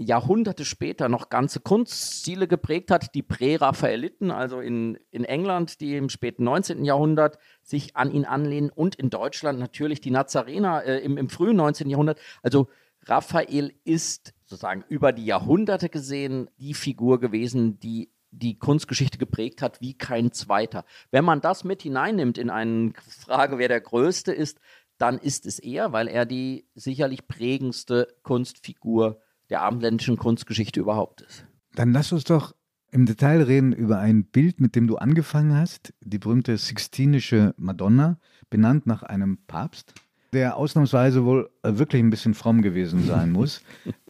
[0.02, 6.08] Jahrhunderte später noch ganze Kunststile geprägt hat, die Prä-Raphaeliten, also in, in England, die im
[6.08, 6.84] späten 19.
[6.84, 11.56] Jahrhundert sich an ihn anlehnen und in Deutschland natürlich die Nazarener äh, im, im frühen
[11.56, 11.88] 19.
[11.88, 12.18] Jahrhundert.
[12.42, 12.68] Also
[13.04, 19.80] Raphael ist sozusagen über die Jahrhunderte gesehen die Figur gewesen, die die Kunstgeschichte geprägt hat
[19.80, 20.84] wie kein zweiter.
[21.10, 24.58] Wenn man das mit hineinnimmt in eine Frage, wer der Größte ist,
[24.98, 29.20] dann ist es er, weil er die sicherlich prägendste Kunstfigur
[29.52, 31.44] der abendländischen Kunstgeschichte überhaupt ist.
[31.74, 32.54] Dann lass uns doch
[32.90, 38.18] im Detail reden über ein Bild, mit dem du angefangen hast, die berühmte Sixtinische Madonna,
[38.48, 39.92] benannt nach einem Papst,
[40.32, 43.62] der ausnahmsweise wohl wirklich ein bisschen fromm gewesen sein muss.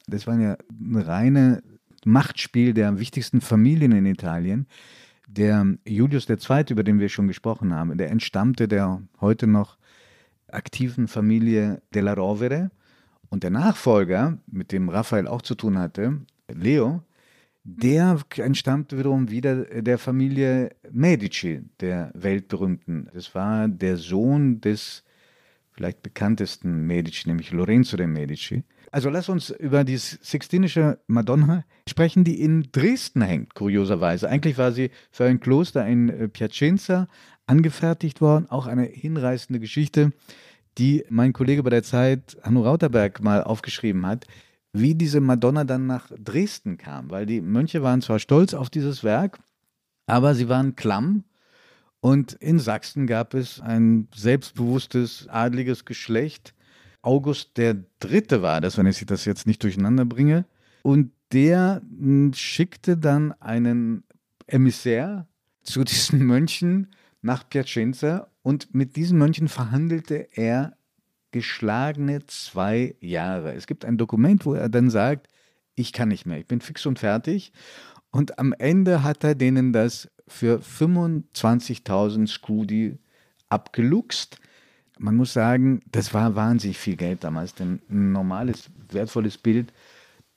[0.06, 1.62] Das war ja eine reine
[2.04, 4.68] Machtspiel der wichtigsten Familien in Italien.
[5.26, 9.76] Der Julius II., über den wir schon gesprochen haben, der entstammte der heute noch
[10.46, 12.70] aktiven Familie della Rovere.
[13.32, 16.20] Und der Nachfolger, mit dem Raphael auch zu tun hatte,
[16.52, 17.02] Leo,
[17.64, 23.08] der entstammte wiederum wieder der Familie Medici, der weltberühmten.
[23.14, 25.02] Das war der Sohn des
[25.70, 28.64] vielleicht bekanntesten Medici, nämlich Lorenzo de Medici.
[28.90, 34.28] Also lass uns über die Sixtinische Madonna sprechen, die in Dresden hängt, kurioserweise.
[34.28, 37.08] Eigentlich war sie für ein Kloster in äh, Piacenza
[37.46, 40.12] angefertigt worden, auch eine hinreißende Geschichte,
[40.78, 44.26] die mein Kollege bei der Zeit, Hanno Rauterberg, mal aufgeschrieben hat,
[44.72, 49.04] wie diese Madonna dann nach Dresden kam, weil die Mönche waren zwar stolz auf dieses
[49.04, 49.38] Werk,
[50.06, 51.24] aber sie waren klamm.
[52.00, 56.54] Und in Sachsen gab es ein selbstbewusstes adliges Geschlecht,
[57.02, 60.46] August der Dritte war das, wenn ich das jetzt nicht durcheinander bringe.
[60.82, 64.04] Und der hm, schickte dann einen
[64.46, 65.26] Emissär
[65.62, 70.76] zu diesen Mönchen nach Piacenza und mit diesen Mönchen verhandelte er
[71.30, 73.54] geschlagene zwei Jahre.
[73.54, 75.28] Es gibt ein Dokument, wo er dann sagt,
[75.74, 77.52] ich kann nicht mehr, ich bin fix und fertig.
[78.10, 82.98] Und am Ende hat er denen das für 25.000 Scudi
[83.48, 84.38] abgeluchst
[85.02, 89.72] man muss sagen, das war wahnsinnig viel Geld damals, denn ein normales, wertvolles Bild,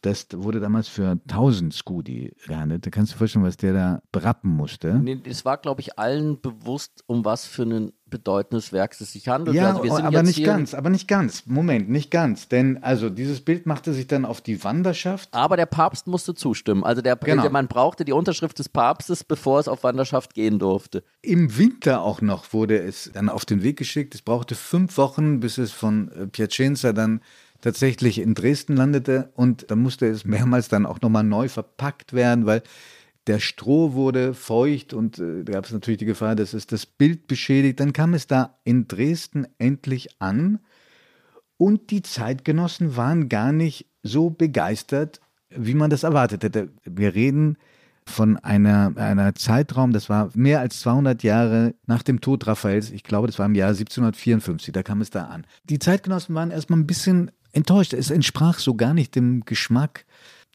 [0.05, 2.85] das wurde damals für 1000 Scudi gehandelt.
[2.85, 4.93] Da kannst du dir vorstellen, was der da berappen musste.
[4.93, 9.27] Nee, es war, glaube ich, allen bewusst, um was für einen bedeutendes Werks es sich
[9.27, 9.55] handelt.
[9.57, 11.47] Ja, also aber nicht ganz, aber nicht ganz.
[11.47, 12.47] Moment, nicht ganz.
[12.47, 15.29] Denn also dieses Bild machte sich dann auf die Wanderschaft.
[15.31, 16.83] Aber der Papst musste zustimmen.
[16.83, 17.41] Also der, Genau.
[17.41, 21.03] der man brauchte die Unterschrift des Papstes, bevor es auf Wanderschaft gehen durfte.
[21.23, 24.13] Im Winter auch noch wurde es dann auf den Weg geschickt.
[24.13, 27.21] Es brauchte fünf Wochen, bis es von äh, Piacenza dann
[27.65, 29.31] tatsächlich in Dresden landete.
[29.35, 32.61] Und dann musste es mehrmals dann auch nochmal neu verpackt werden, weil
[33.25, 36.85] der Stroh wurde feucht und äh, da gab es natürlich die Gefahr, dass es das
[36.85, 37.79] Bild beschädigt.
[37.79, 40.59] Dann kam es da in Dresden endlich an
[41.57, 46.69] und die Zeitgenossen waren gar nicht so begeistert, wie man das erwartet hätte.
[46.83, 47.57] Wir reden
[48.07, 52.91] von einer, einer Zeitraum, das war mehr als 200 Jahre nach dem Tod Raphaels.
[52.91, 55.47] Ich glaube, das war im Jahr 1754, da kam es da an.
[55.63, 57.93] Die Zeitgenossen waren erstmal ein bisschen enttäuscht.
[57.93, 60.05] Es entsprach so gar nicht dem Geschmack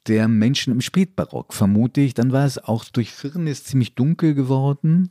[0.07, 2.15] der Menschen im Spätbarock, vermute ich.
[2.15, 5.11] Dann war es auch durch Firnis ziemlich dunkel geworden.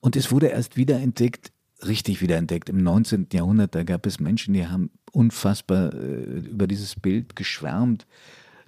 [0.00, 1.52] Und es wurde erst wiederentdeckt,
[1.86, 3.28] richtig wiederentdeckt, im 19.
[3.32, 3.74] Jahrhundert.
[3.74, 8.06] Da gab es Menschen, die haben unfassbar äh, über dieses Bild geschwärmt.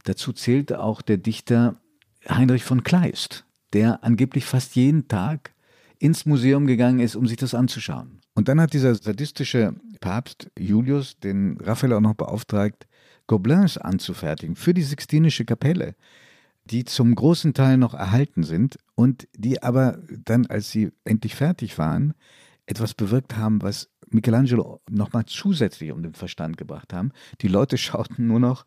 [0.05, 1.81] Dazu zählte auch der Dichter
[2.29, 5.55] Heinrich von Kleist, der angeblich fast jeden Tag
[5.99, 8.21] ins Museum gegangen ist, um sich das anzuschauen.
[8.35, 12.87] Und dann hat dieser sadistische Papst Julius den Raphael auch noch beauftragt,
[13.27, 15.95] Gobelins anzufertigen für die Sixtinische Kapelle,
[16.67, 21.79] die zum großen Teil noch erhalten sind und die aber dann, als sie endlich fertig
[21.79, 22.15] waren,
[22.67, 27.13] etwas bewirkt haben, was Michelangelo nochmal zusätzlich um den Verstand gebracht haben.
[27.41, 28.67] Die Leute schauten nur noch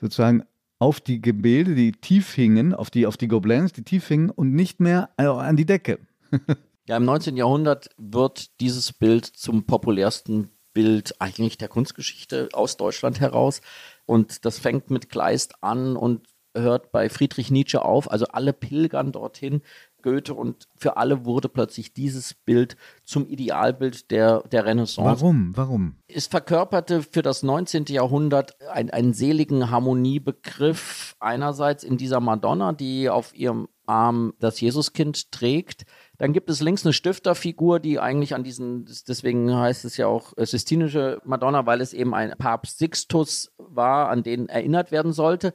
[0.00, 0.42] sozusagen
[0.78, 4.54] auf die Gemälde, die tief hingen, auf die, auf die Gobelins, die tief hingen und
[4.54, 5.98] nicht mehr äh, an die Decke.
[6.88, 7.36] Ja, im 19.
[7.36, 13.60] Jahrhundert wird dieses Bild zum populärsten Bild eigentlich der Kunstgeschichte aus Deutschland heraus.
[14.06, 18.10] Und das fängt mit Kleist an und hört bei Friedrich Nietzsche auf.
[18.10, 19.60] Also alle pilgern dorthin,
[20.00, 25.20] Goethe, und für alle wurde plötzlich dieses Bild zum Idealbild der, der Renaissance.
[25.20, 25.54] Warum?
[25.56, 25.96] Warum?
[26.06, 27.84] Es verkörperte für das 19.
[27.88, 35.32] Jahrhundert ein, einen seligen Harmoniebegriff einerseits in dieser Madonna, die auf ihrem Arm das Jesuskind
[35.32, 35.84] trägt.
[36.18, 40.36] Dann gibt es links eine Stifterfigur, die eigentlich an diesen, deswegen heißt es ja auch
[40.36, 45.54] äh, Sistinische Madonna, weil es eben ein Papst Sixtus war, an den erinnert werden sollte.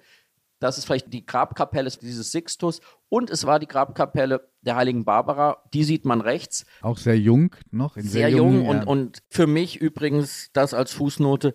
[0.60, 5.62] Das ist vielleicht die Grabkapelle dieses Sixtus und es war die Grabkapelle der heiligen Barbara.
[5.74, 6.66] Die sieht man rechts.
[6.82, 7.98] Auch sehr jung noch.
[7.98, 11.54] In Sehr, sehr, jung und, und für mich übrigens das als Fußnote,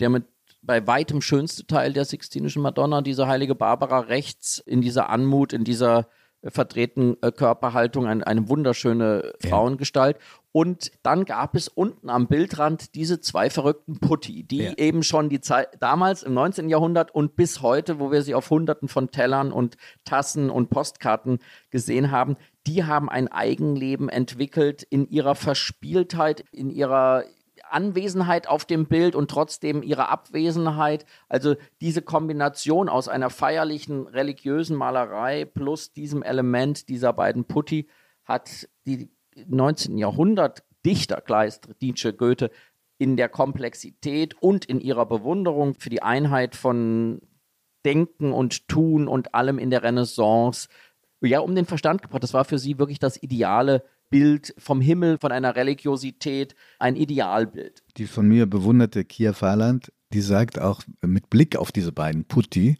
[0.00, 0.24] der mit
[0.62, 5.64] bei weitem schönste Teil der Sixtinischen Madonna, diese heilige Barbara rechts in dieser Anmut, in
[5.64, 6.08] dieser
[6.42, 9.50] äh, verdrehten äh, Körperhaltung, ein, eine wunderschöne Ja.
[9.50, 10.18] Frauengestalt.
[10.52, 14.72] Und dann gab es unten am Bildrand diese zwei verrückten Putti, die Ja.
[14.78, 16.70] eben schon die Zeit damals im 19.
[16.70, 21.40] Jahrhundert und bis heute, wo wir sie auf hunderten von Tellern und Tassen und Postkarten
[21.70, 27.24] gesehen haben, die haben ein Eigenleben entwickelt in ihrer Verspieltheit, in ihrer
[27.70, 31.04] Anwesenheit auf dem Bild und trotzdem ihre Abwesenheit.
[31.28, 37.88] Also diese Kombination aus einer feierlichen religiösen Malerei plus diesem Element dieser beiden Putti
[38.24, 39.10] hat die
[39.46, 39.98] 19.
[39.98, 42.50] Jahrhundert Dichter, Kleist, Nietzsche, Goethe,
[42.98, 47.20] in der Komplexität und in ihrer Bewunderung für die Einheit von
[47.84, 50.68] Denken und Tun und allem in der Renaissance
[51.20, 52.22] ja um den Verstand gebracht.
[52.22, 57.82] Das war für sie wirklich das ideale Bild vom Himmel, von einer Religiosität, ein Idealbild.
[57.96, 62.78] Die von mir bewunderte Kia Fahrland, die sagt auch mit Blick auf diese beiden Putti,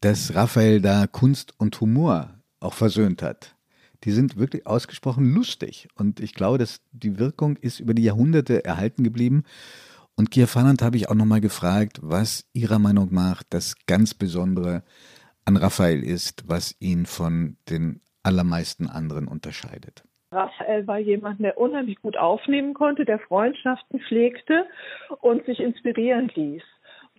[0.00, 3.56] dass Raphael da Kunst und Humor auch versöhnt hat.
[4.04, 8.64] Die sind wirklich ausgesprochen lustig und ich glaube, dass die Wirkung ist über die Jahrhunderte
[8.64, 9.42] erhalten geblieben.
[10.14, 14.84] Und Kia Fahrland habe ich auch nochmal gefragt, was ihrer Meinung nach das ganz Besondere
[15.44, 20.04] an Raphael ist, was ihn von den allermeisten anderen unterscheidet.
[20.30, 24.66] Raphael war jemand, der unheimlich gut aufnehmen konnte, der Freundschaften pflegte
[25.20, 26.62] und sich inspirieren ließ.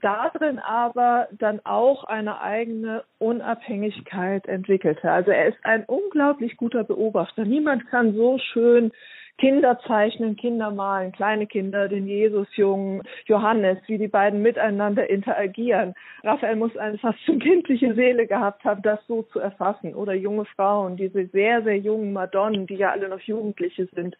[0.01, 5.11] Darin aber dann auch eine eigene Unabhängigkeit entwickelte.
[5.11, 7.43] Also er ist ein unglaublich guter Beobachter.
[7.43, 8.91] Niemand kann so schön
[9.39, 15.95] Kinder zeichnen, Kinder malen, kleine Kinder, den Jesusjungen, Johannes, wie die beiden miteinander interagieren.
[16.23, 19.95] Raphael muss eine fast schon kindliche Seele gehabt haben, das so zu erfassen.
[19.95, 24.17] Oder junge Frauen, diese sehr, sehr jungen Madonnen, die ja alle noch Jugendliche sind.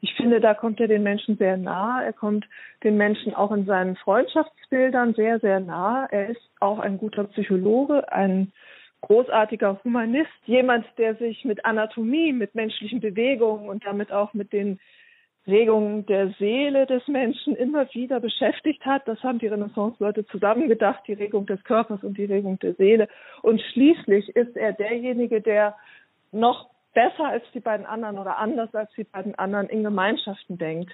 [0.00, 2.02] Ich finde, da kommt er den Menschen sehr nah.
[2.04, 2.46] Er kommt
[2.84, 6.06] den Menschen auch in seinen Freundschaftsbildern sehr, sehr nah.
[6.10, 8.52] Er ist auch ein guter Psychologe, ein
[9.00, 14.78] großartiger Humanist, jemand, der sich mit Anatomie, mit menschlichen Bewegungen und damit auch mit den
[15.46, 19.08] Regungen der Seele des Menschen immer wieder beschäftigt hat.
[19.08, 23.08] Das haben die Renaissance-Leute zusammengedacht, die Regung des Körpers und die Regung der Seele.
[23.42, 25.74] Und schließlich ist er derjenige, der
[26.32, 30.92] noch besser als die beiden anderen oder anders als die beiden anderen in Gemeinschaften denkt.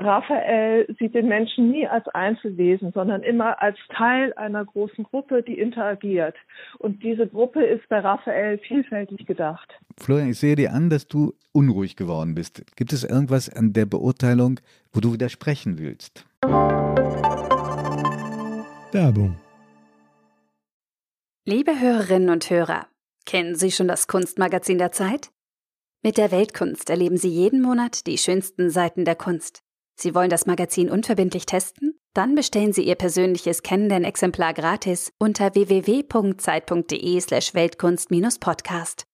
[0.00, 5.58] Raphael sieht den Menschen nie als Einzelwesen, sondern immer als Teil einer großen Gruppe, die
[5.58, 6.34] interagiert.
[6.78, 9.68] Und diese Gruppe ist bei Raphael vielfältig gedacht.
[9.98, 12.64] Florian, ich sehe dir an, dass du unruhig geworden bist.
[12.76, 14.60] Gibt es irgendwas an der Beurteilung,
[14.92, 16.24] wo du widersprechen willst?
[18.92, 19.36] Werbung.
[21.46, 22.86] Liebe Hörerinnen und Hörer,
[23.26, 25.30] kennen Sie schon das Kunstmagazin der Zeit?
[26.02, 29.62] Mit der Weltkunst erleben Sie jeden Monat die schönsten Seiten der Kunst.
[30.02, 31.92] Sie wollen das Magazin unverbindlich testen?
[32.14, 39.04] Dann bestellen Sie Ihr persönliches Kennenden-Exemplar gratis unter www.zeit.de/slash Weltkunst-Podcast.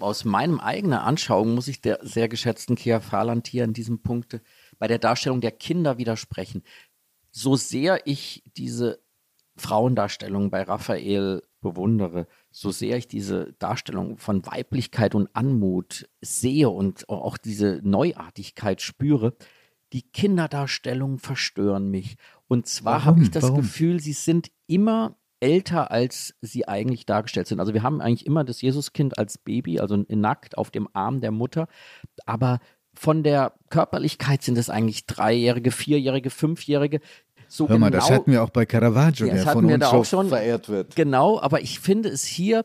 [0.00, 4.40] Aus meinem eigenen Anschauung muss ich der sehr geschätzten Kia Fahrland hier in diesem Punkt
[4.80, 6.64] bei der Darstellung der Kinder widersprechen.
[7.30, 8.98] So sehr ich diese
[9.56, 17.08] Frauendarstellung bei Raphael bewundere, so sehr ich diese Darstellung von Weiblichkeit und Anmut sehe und
[17.08, 19.34] auch diese Neuartigkeit spüre,
[19.92, 22.16] die Kinderdarstellungen verstören mich.
[22.48, 23.56] Und zwar habe ich das Warum?
[23.62, 27.60] Gefühl, sie sind immer älter, als sie eigentlich dargestellt sind.
[27.60, 31.30] Also wir haben eigentlich immer das Jesuskind als Baby, also nackt auf dem Arm der
[31.30, 31.66] Mutter,
[32.26, 32.60] aber
[32.92, 37.00] von der Körperlichkeit sind es eigentlich Dreijährige, Vierjährige, Fünfjährige,
[37.50, 40.04] so Hör mal, genau, das hatten wir auch bei Caravaggio, ja, der von uns so
[40.04, 40.94] schon, verehrt wird.
[40.94, 42.64] Genau, aber ich finde es hier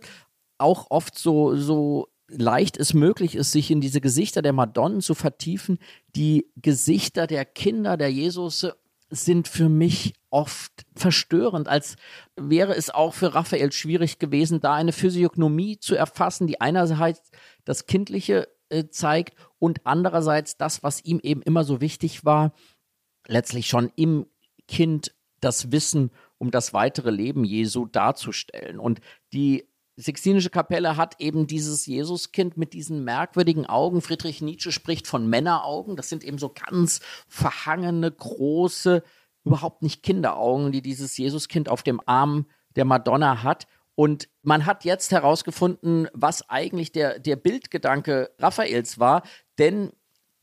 [0.60, 5.16] auch oft so, so leicht es möglich ist, sich in diese Gesichter der Madonnen zu
[5.16, 5.80] vertiefen.
[6.16, 8.68] Die Gesichter der Kinder der Jesus
[9.10, 11.96] sind für mich oft verstörend, als
[12.36, 17.32] wäre es auch für Raphael schwierig gewesen, da eine Physiognomie zu erfassen, die einerseits
[17.64, 22.54] das Kindliche äh, zeigt und andererseits das, was ihm eben immer so wichtig war,
[23.28, 24.26] letztlich schon im
[24.68, 28.80] Kind das Wissen um das weitere Leben Jesu darzustellen.
[28.80, 29.00] Und
[29.34, 34.02] die Sixtinische Kapelle hat eben dieses Jesuskind mit diesen merkwürdigen Augen.
[34.02, 35.96] Friedrich Nietzsche spricht von Männeraugen.
[35.96, 37.00] Das sind eben so ganz
[37.30, 39.04] verhangene, große,
[39.46, 43.68] überhaupt nicht Kinderaugen, die dieses Jesuskind auf dem Arm der Madonna hat.
[43.96, 49.24] Und man hat jetzt herausgefunden, was eigentlich der, der Bildgedanke Raphaels war,
[49.58, 49.94] denn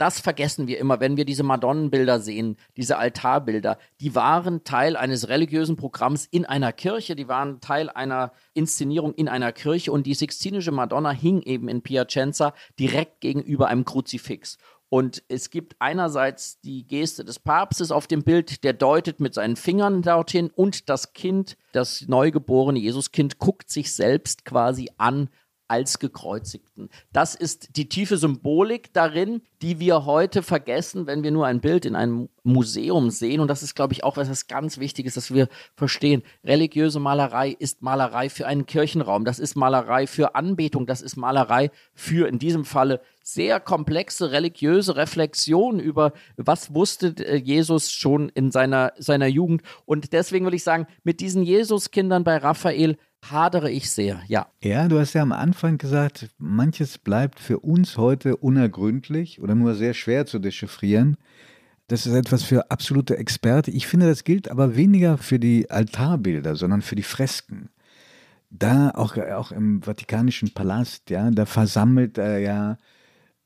[0.03, 3.79] das vergessen wir immer, wenn wir diese Madonnenbilder sehen, diese Altarbilder.
[4.01, 9.29] Die waren Teil eines religiösen Programms in einer Kirche, die waren Teil einer Inszenierung in
[9.29, 14.59] einer Kirche und die Sixtinische Madonna hing eben in Piacenza direkt gegenüber einem Kruzifix.
[14.88, 19.55] Und es gibt einerseits die Geste des Papstes auf dem Bild, der deutet mit seinen
[19.55, 25.31] Fingern dorthin und das Kind, das neugeborene Jesuskind, guckt sich selbst quasi an
[25.72, 26.90] als Gekreuzigten.
[27.14, 31.87] Das ist die tiefe Symbolik darin, die wir heute vergessen, wenn wir nur ein Bild
[31.87, 33.40] in einem Museum sehen.
[33.40, 36.24] Und das ist, glaube ich, auch was ganz Wichtiges, dass wir verstehen.
[36.44, 39.24] Religiöse Malerei ist Malerei für einen Kirchenraum.
[39.24, 40.85] Das ist Malerei für Anbetung.
[40.85, 47.37] Das ist Malerei für in diesem Falle sehr komplexe religiöse Reflexion über was wusste äh,
[47.37, 49.62] Jesus schon in seiner, seiner Jugend.
[49.87, 54.46] Und deswegen würde ich sagen, mit diesen Jesuskindern bei Raphael hadere ich sehr, ja.
[54.62, 59.74] Ja, du hast ja am Anfang gesagt, manches bleibt für uns heute unergründlich oder nur
[59.74, 61.16] sehr schwer zu dechiffrieren.
[61.88, 63.70] Das ist etwas für absolute Experte.
[63.70, 67.68] Ich finde, das gilt aber weniger für die Altarbilder, sondern für die Fresken.
[68.50, 72.76] Da auch, auch im Vatikanischen Palast, ja, da versammelt er ja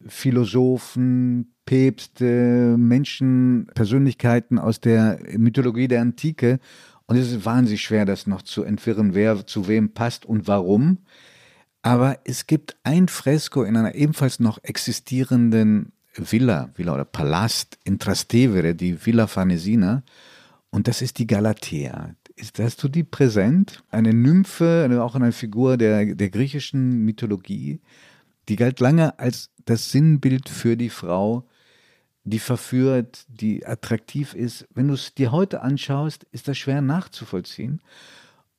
[0.06, 6.60] Philosophen, Päpste, Menschen, Persönlichkeiten aus der Mythologie der Antike
[7.06, 10.98] und es ist wahnsinnig schwer, das noch zu entwirren, wer zu wem passt und warum.
[11.82, 17.98] Aber es gibt ein Fresko in einer ebenfalls noch existierenden Villa, Villa oder Palast in
[17.98, 20.02] Trastevere, die Villa Farnesina.
[20.70, 22.16] Und das ist die Galatea.
[22.34, 23.84] Ist, hast du die präsent?
[23.90, 27.80] Eine Nymphe, auch eine Figur der, der griechischen Mythologie,
[28.48, 31.46] die galt lange als das Sinnbild für die Frau,
[32.26, 34.66] die verführt, die attraktiv ist.
[34.74, 37.80] Wenn du es dir heute anschaust, ist das schwer nachzuvollziehen,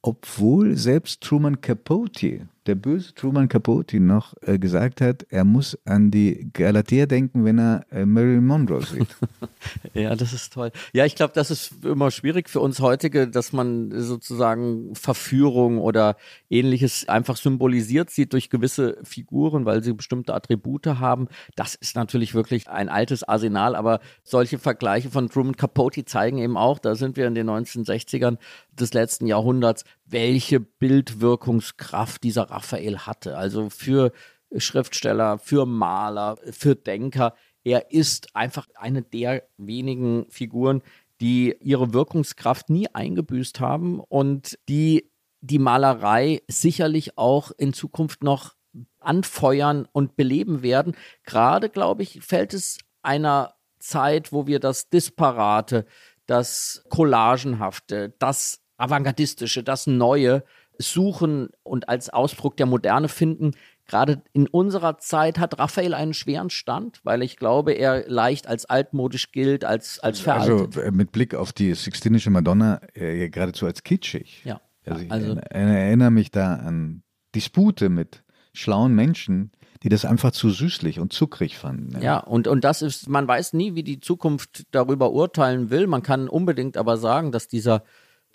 [0.02, 6.12] obwohl selbst Truman Capote der böse Truman Capote noch äh, gesagt hat, er muss an
[6.12, 9.08] die Galatea denken, wenn er äh, Marilyn Monroe sieht.
[9.94, 10.72] ja, das ist toll.
[10.94, 16.18] Ja, ich glaube, das ist immer schwierig für uns heutige, dass man sozusagen Verführung oder
[16.50, 21.28] ähnliches einfach symbolisiert sieht durch gewisse Figuren, weil sie bestimmte Attribute haben.
[21.56, 26.58] Das ist natürlich wirklich ein altes Arsenal, aber solche Vergleiche von Truman Capote zeigen eben
[26.58, 28.38] auch, da sind wir in den 1960ern
[28.80, 33.38] des letzten Jahrhunderts, welche Bildwirkungskraft dieser Raphael hatte.
[33.38, 34.12] Also für
[34.56, 37.36] Schriftsteller, für Maler, für Denker.
[37.64, 40.82] Er ist einfach eine der wenigen Figuren,
[41.20, 48.56] die ihre Wirkungskraft nie eingebüßt haben und die die Malerei sicherlich auch in Zukunft noch
[49.00, 50.96] anfeuern und beleben werden.
[51.24, 55.86] Gerade, glaube ich, fällt es einer Zeit, wo wir das Disparate,
[56.26, 60.44] das Collagenhafte, das Avantgardistische, das Neue
[60.80, 63.52] suchen und als Ausdruck der Moderne finden.
[63.88, 68.66] Gerade in unserer Zeit hat Raphael einen schweren Stand, weil ich glaube, er leicht als
[68.66, 70.78] altmodisch gilt, als, als veraltet.
[70.78, 74.42] Also mit Blick auf die Sixtinische Madonna äh, geradezu als kitschig.
[74.44, 74.60] Ja.
[74.86, 77.04] Also ich Also- er- erinnere mich da an
[77.34, 78.24] Dispute mit
[78.54, 79.52] schlauen Menschen,
[79.84, 82.02] die das einfach zu süßlich und zuckrig fanden.
[82.02, 85.86] Ja, und, und das ist, man weiß nie, wie die Zukunft darüber urteilen will.
[85.88, 87.84] Man kann unbedingt aber sagen, dass dieser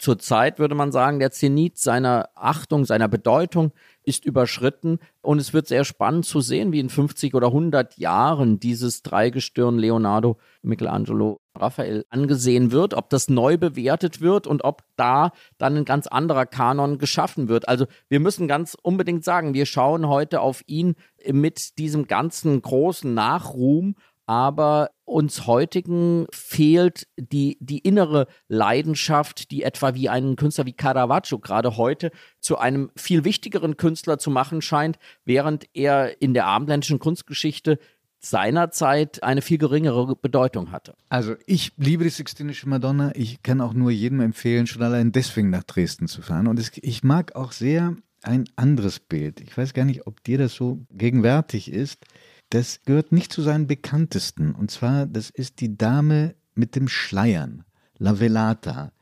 [0.02, 3.72] zurzeit, würde man sagen, der Zenit seiner Achtung, seiner Bedeutung
[4.02, 4.98] ist überschritten.
[5.20, 9.78] Und es wird sehr spannend zu sehen, wie in 50 oder 100 Jahren dieses Dreigestirn
[9.78, 15.84] Leonardo, Michelangelo, Raphael angesehen wird, ob das neu bewertet wird und ob da dann ein
[15.84, 17.68] ganz anderer Kanon geschaffen wird.
[17.68, 20.96] Also wir müssen ganz unbedingt sagen, wir schauen heute auf ihn
[21.30, 23.94] mit diesem ganzen großen Nachruhm,
[24.32, 31.38] aber uns heutigen fehlt die, die innere Leidenschaft, die etwa wie einen Künstler wie Caravaggio
[31.38, 32.10] gerade heute
[32.40, 37.78] zu einem viel wichtigeren Künstler zu machen scheint, während er in der abendländischen Kunstgeschichte
[38.20, 40.94] seinerzeit eine viel geringere Bedeutung hatte.
[41.10, 43.12] Also ich liebe die Sixtinische Madonna.
[43.14, 46.46] Ich kann auch nur jedem empfehlen, schon allein deswegen nach Dresden zu fahren.
[46.46, 49.42] Und es, ich mag auch sehr ein anderes Bild.
[49.42, 52.06] Ich weiß gar nicht, ob dir das so gegenwärtig ist.
[52.52, 54.54] Das gehört nicht zu seinen bekanntesten.
[54.54, 57.64] Und zwar, das ist die Dame mit dem Schleiern,
[57.96, 58.92] La Velata.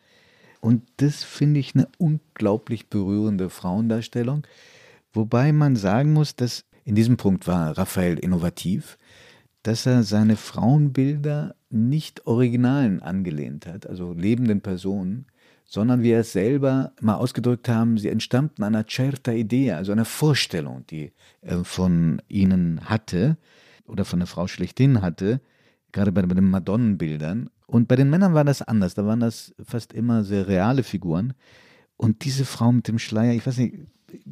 [0.61, 4.47] Und das finde ich eine unglaublich berührende Frauendarstellung.
[5.13, 8.99] Wobei man sagen muss, dass in diesem Punkt war Raphael innovativ,
[9.65, 15.27] dass er seine Frauenbilder nicht Originalen angelehnt hat, also lebenden Personen,
[15.71, 20.05] sondern wie er es selber mal ausgedrückt haben, sie entstammten einer certa idea, also einer
[20.05, 21.13] Vorstellung, die
[21.43, 23.39] er von ihnen hatte
[23.87, 25.41] oder von der Frau schlechthin hatte,
[25.93, 27.51] gerade bei den Madonnenbildern.
[27.69, 31.35] Und bei den Männern war das anders, da waren das fast immer sehr reale Figuren.
[31.97, 33.77] Und diese Frau mit dem Schleier, ich weiß nicht,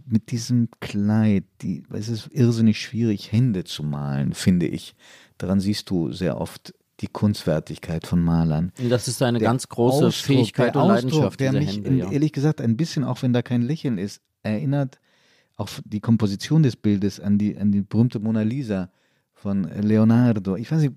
[0.08, 4.96] mit diesem Kleid, die, es ist irrsinnig schwierig, Hände zu malen, finde ich.
[5.36, 8.72] Daran siehst du sehr oft die Kunstwertigkeit von Malern.
[8.88, 11.94] Das ist eine Der ganz große Ausdruck, Fähigkeit und Ausdruck, Leidenschaft der mich Hände.
[11.94, 12.10] Ja.
[12.10, 14.98] ehrlich gesagt ein bisschen, auch wenn da kein Lächeln ist, erinnert
[15.56, 18.90] auch die Komposition des Bildes an die, an die berühmte Mona Lisa
[19.34, 20.56] von Leonardo.
[20.56, 20.94] Ich weiß nicht,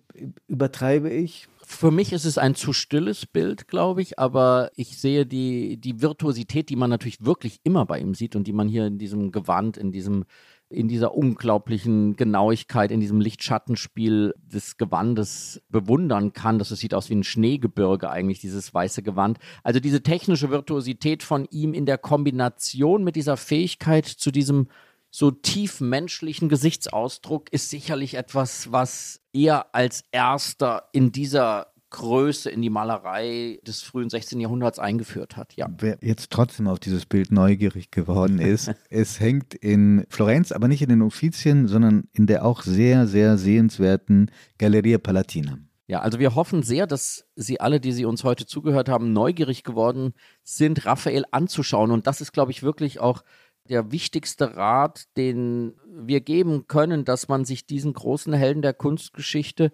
[0.47, 1.47] übertreibe ich?
[1.63, 6.01] Für mich ist es ein zu stilles Bild, glaube ich, aber ich sehe die, die
[6.01, 9.31] Virtuosität, die man natürlich wirklich immer bei ihm sieht und die man hier in diesem
[9.31, 10.25] Gewand, in diesem
[10.71, 16.59] in dieser unglaublichen Genauigkeit, in diesem Lichtschattenspiel des Gewandes bewundern kann.
[16.59, 19.37] Das sieht aus wie ein Schneegebirge eigentlich, dieses weiße Gewand.
[19.63, 24.67] Also diese technische Virtuosität von ihm in der Kombination mit dieser Fähigkeit zu diesem
[25.11, 32.61] so tief menschlichen Gesichtsausdruck ist sicherlich etwas, was er als erster in dieser Größe in
[32.61, 34.39] die Malerei des frühen 16.
[34.39, 35.53] Jahrhunderts eingeführt hat.
[35.55, 35.69] Ja.
[35.77, 40.81] Wer jetzt trotzdem auf dieses Bild neugierig geworden ist, es hängt in Florenz, aber nicht
[40.81, 45.59] in den Uffizien, sondern in der auch sehr, sehr sehenswerten Galleria Palatina.
[45.87, 49.63] Ja, also wir hoffen sehr, dass Sie alle, die Sie uns heute zugehört haben, neugierig
[49.63, 51.91] geworden sind, Raphael anzuschauen.
[51.91, 53.23] Und das ist, glaube ich, wirklich auch
[53.69, 59.71] der wichtigste Rat, den wir geben können, dass man sich diesen großen Helden der Kunstgeschichte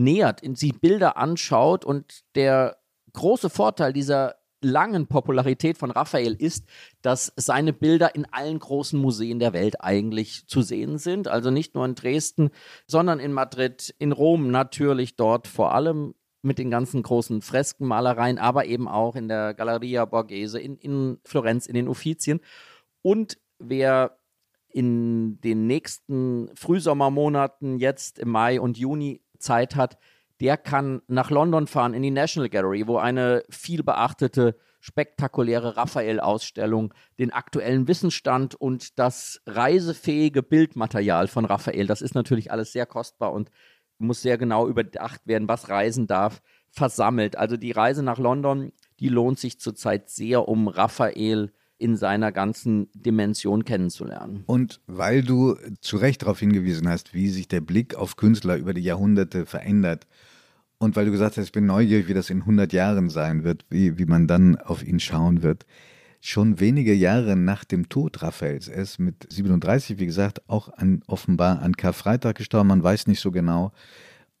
[0.00, 1.84] nähert, in sie Bilder anschaut.
[1.84, 2.78] Und der
[3.12, 6.66] große Vorteil dieser langen Popularität von Raphael ist,
[7.02, 11.28] dass seine Bilder in allen großen Museen der Welt eigentlich zu sehen sind.
[11.28, 12.50] Also nicht nur in Dresden,
[12.86, 18.64] sondern in Madrid, in Rom natürlich dort vor allem mit den ganzen großen Freskenmalereien, aber
[18.66, 22.40] eben auch in der Galleria Borghese, in, in Florenz, in den Uffizien.
[23.02, 24.18] Und wer
[24.72, 29.98] in den nächsten Frühsommermonaten, jetzt im Mai und Juni Zeit hat,
[30.40, 36.94] der kann nach London fahren in die National Gallery, wo eine viel beachtete, spektakuläre Raphael-Ausstellung
[37.18, 43.32] den aktuellen Wissensstand und das reisefähige Bildmaterial von Raphael, das ist natürlich alles sehr kostbar
[43.32, 43.50] und
[43.98, 47.36] muss sehr genau überdacht werden, was reisen darf, versammelt.
[47.36, 52.88] Also die Reise nach London, die lohnt sich zurzeit sehr, um Raphael in seiner ganzen
[52.94, 54.44] Dimension kennenzulernen.
[54.46, 58.74] Und weil du zu Recht darauf hingewiesen hast, wie sich der Blick auf Künstler über
[58.74, 60.06] die Jahrhunderte verändert
[60.78, 63.64] und weil du gesagt hast, ich bin neugierig, wie das in 100 Jahren sein wird,
[63.70, 65.64] wie, wie man dann auf ihn schauen wird,
[66.20, 71.02] schon wenige Jahre nach dem Tod Raphaels, er ist mit 37, wie gesagt, auch an,
[71.06, 73.72] offenbar an Karfreitag gestorben, man weiß nicht so genau,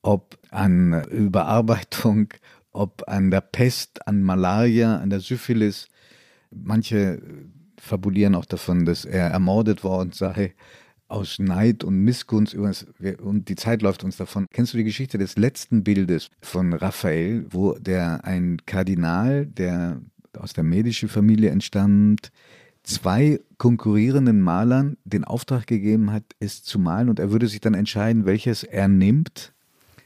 [0.02, 2.28] ob an Überarbeitung,
[2.72, 5.88] ob an der Pest, an Malaria, an der Syphilis,
[6.50, 7.22] Manche
[7.78, 10.54] fabulieren auch davon, dass er ermordet worden sei
[11.08, 12.54] aus Neid und Missgunst.
[12.54, 14.46] Und die Zeit läuft uns davon.
[14.52, 20.00] Kennst du die Geschichte des letzten Bildes von Raphael, wo der ein Kardinal, der
[20.38, 22.30] aus der medischen Familie entstammt,
[22.84, 27.08] zwei konkurrierenden Malern den Auftrag gegeben hat, es zu malen?
[27.08, 29.52] Und er würde sich dann entscheiden, welches er nimmt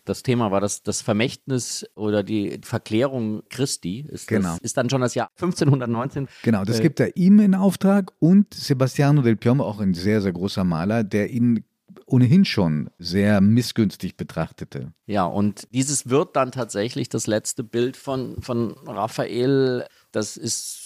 [0.05, 4.07] das Thema war das, das Vermächtnis oder die Verklärung Christi.
[4.09, 4.51] Ist, genau.
[4.51, 6.29] Das, ist dann schon das Jahr 1519.
[6.43, 10.21] Genau, das äh, gibt er ihm in Auftrag und Sebastiano del Piombo, auch ein sehr,
[10.21, 11.65] sehr großer Maler, der ihn
[12.07, 14.93] ohnehin schon sehr missgünstig betrachtete.
[15.07, 19.87] Ja, und dieses wird dann tatsächlich das letzte Bild von, von Raphael.
[20.13, 20.84] Das ist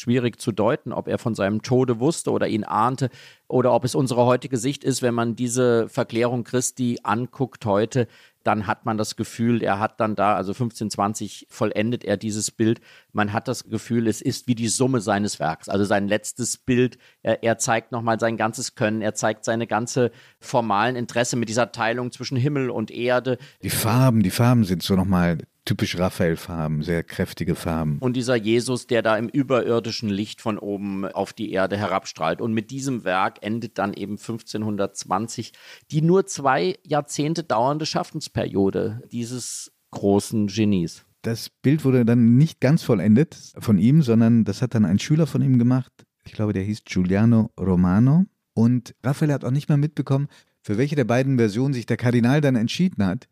[0.00, 3.10] schwierig zu deuten, ob er von seinem Tode wusste oder ihn ahnte
[3.48, 8.06] oder ob es unsere heutige Sicht ist, wenn man diese Verklärung Christi anguckt heute,
[8.42, 12.80] dann hat man das Gefühl, er hat dann da, also 1520 vollendet er dieses Bild.
[13.12, 15.68] Man hat das Gefühl, es ist wie die Summe seines Werks.
[15.68, 20.10] Also sein letztes Bild, er, er zeigt nochmal sein ganzes Können, er zeigt seine ganze
[20.38, 23.36] formalen Interesse mit dieser Teilung zwischen Himmel und Erde.
[23.62, 25.38] Die Farben, die Farben sind so nochmal
[25.70, 27.98] typisch Raphael-Farben, sehr kräftige Farben.
[28.00, 32.40] Und dieser Jesus, der da im überirdischen Licht von oben auf die Erde herabstrahlt.
[32.40, 35.52] Und mit diesem Werk endet dann eben 1520
[35.92, 41.04] die nur zwei Jahrzehnte dauernde Schaffensperiode dieses großen Genies.
[41.22, 45.28] Das Bild wurde dann nicht ganz vollendet von ihm, sondern das hat dann ein Schüler
[45.28, 45.92] von ihm gemacht.
[46.24, 48.24] Ich glaube, der hieß Giuliano Romano.
[48.54, 50.26] Und Raphael hat auch nicht mal mitbekommen,
[50.62, 53.28] für welche der beiden Versionen sich der Kardinal dann entschieden hat.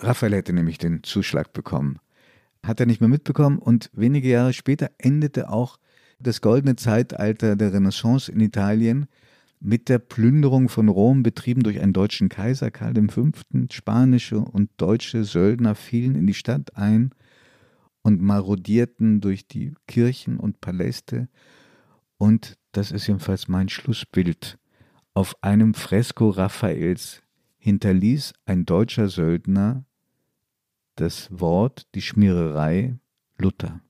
[0.00, 1.98] Raphael hätte nämlich den Zuschlag bekommen.
[2.62, 5.78] Hat er nicht mehr mitbekommen und wenige Jahre später endete auch
[6.20, 9.06] das goldene Zeitalter der Renaissance in Italien
[9.60, 13.30] mit der Plünderung von Rom, betrieben durch einen deutschen Kaiser, Karl V.
[13.72, 17.10] Spanische und deutsche Söldner fielen in die Stadt ein
[18.02, 21.28] und marodierten durch die Kirchen und Paläste.
[22.18, 24.58] Und das ist jedenfalls mein Schlussbild.
[25.14, 27.22] Auf einem Fresko Raphaels
[27.58, 29.84] hinterließ ein deutscher Söldner
[31.00, 32.98] das Wort, die Schmiererei
[33.38, 33.80] Luther.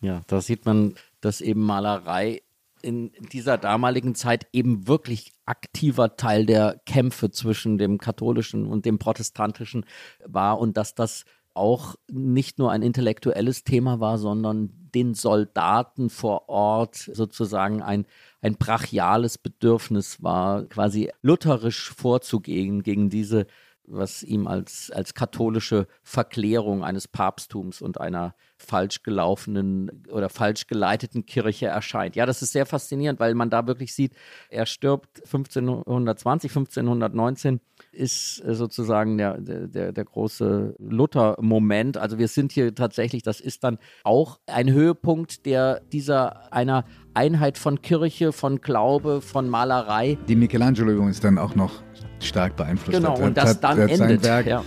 [0.00, 2.42] Ja, da sieht man, dass eben Malerei
[2.82, 8.98] in dieser damaligen Zeit eben wirklich aktiver Teil der Kämpfe zwischen dem katholischen und dem
[8.98, 9.86] protestantischen
[10.26, 11.24] war und dass das
[11.54, 18.06] auch nicht nur ein intellektuelles Thema war, sondern den Soldaten vor Ort sozusagen ein,
[18.40, 23.46] ein brachiales Bedürfnis war, quasi lutherisch vorzugehen gegen diese
[23.92, 31.26] was ihm als, als katholische Verklärung eines Papsttums und einer falsch gelaufenen oder falsch geleiteten
[31.26, 32.16] Kirche erscheint.
[32.16, 34.14] Ja, das ist sehr faszinierend, weil man da wirklich sieht,
[34.48, 41.98] er stirbt 1520, 1519 ist sozusagen der, der, der große Luther-Moment.
[41.98, 46.84] Also wir sind hier tatsächlich, das ist dann auch ein Höhepunkt der dieser einer
[47.14, 50.16] Einheit von Kirche, von Glaube, von Malerei.
[50.28, 51.82] Die Michelangelo übrigens dann auch noch
[52.24, 53.16] stark beeinflusst genau, hat.
[53.16, 54.24] Genau, und das hat, dann hat endet.
[54.24, 54.64] Werk, ja.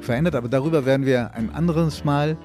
[0.00, 2.36] Verändert, aber darüber werden wir ein anderes Mal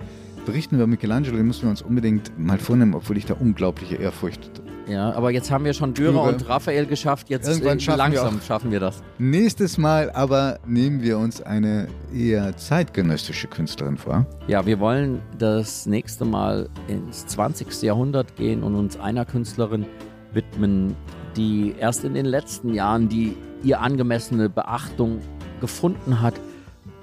[0.46, 4.50] berichten über Michelangelo, den müssen wir uns unbedingt mal vornehmen, obwohl ich da unglaubliche Ehrfurcht
[4.90, 8.36] ja, aber jetzt haben wir schon Dürer und Raphael geschafft, jetzt Irgendwann äh, schaffen langsam
[8.36, 9.04] wir schaffen wir das.
[9.20, 14.26] Nächstes Mal aber nehmen wir uns eine eher zeitgenössische Künstlerin vor.
[14.48, 17.84] Ja, wir wollen das nächste Mal ins 20.
[17.84, 19.86] Jahrhundert gehen und uns einer Künstlerin
[20.34, 20.96] widmen,
[21.36, 25.20] die erst in den letzten Jahren die ihr angemessene Beachtung
[25.62, 26.36] gefunden hat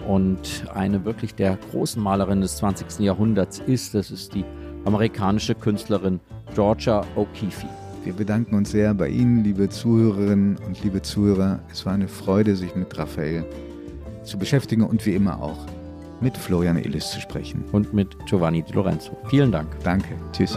[0.06, 3.00] und eine wirklich der großen Malerin des 20.
[3.00, 3.94] Jahrhunderts ist.
[3.94, 4.44] Das ist die
[4.84, 6.20] amerikanische Künstlerin
[6.54, 7.66] Georgia O'Keeffe.
[8.04, 11.58] Wir bedanken uns sehr bei Ihnen, liebe Zuhörerinnen und liebe Zuhörer.
[11.72, 13.44] Es war eine Freude, sich mit Raphael
[14.22, 15.66] zu beschäftigen und wie immer auch
[16.20, 17.64] mit Florian Illis zu sprechen.
[17.72, 19.16] Und mit Giovanni Di Lorenzo.
[19.28, 19.68] Vielen Dank.
[19.82, 20.14] Danke.
[20.32, 20.56] Tschüss.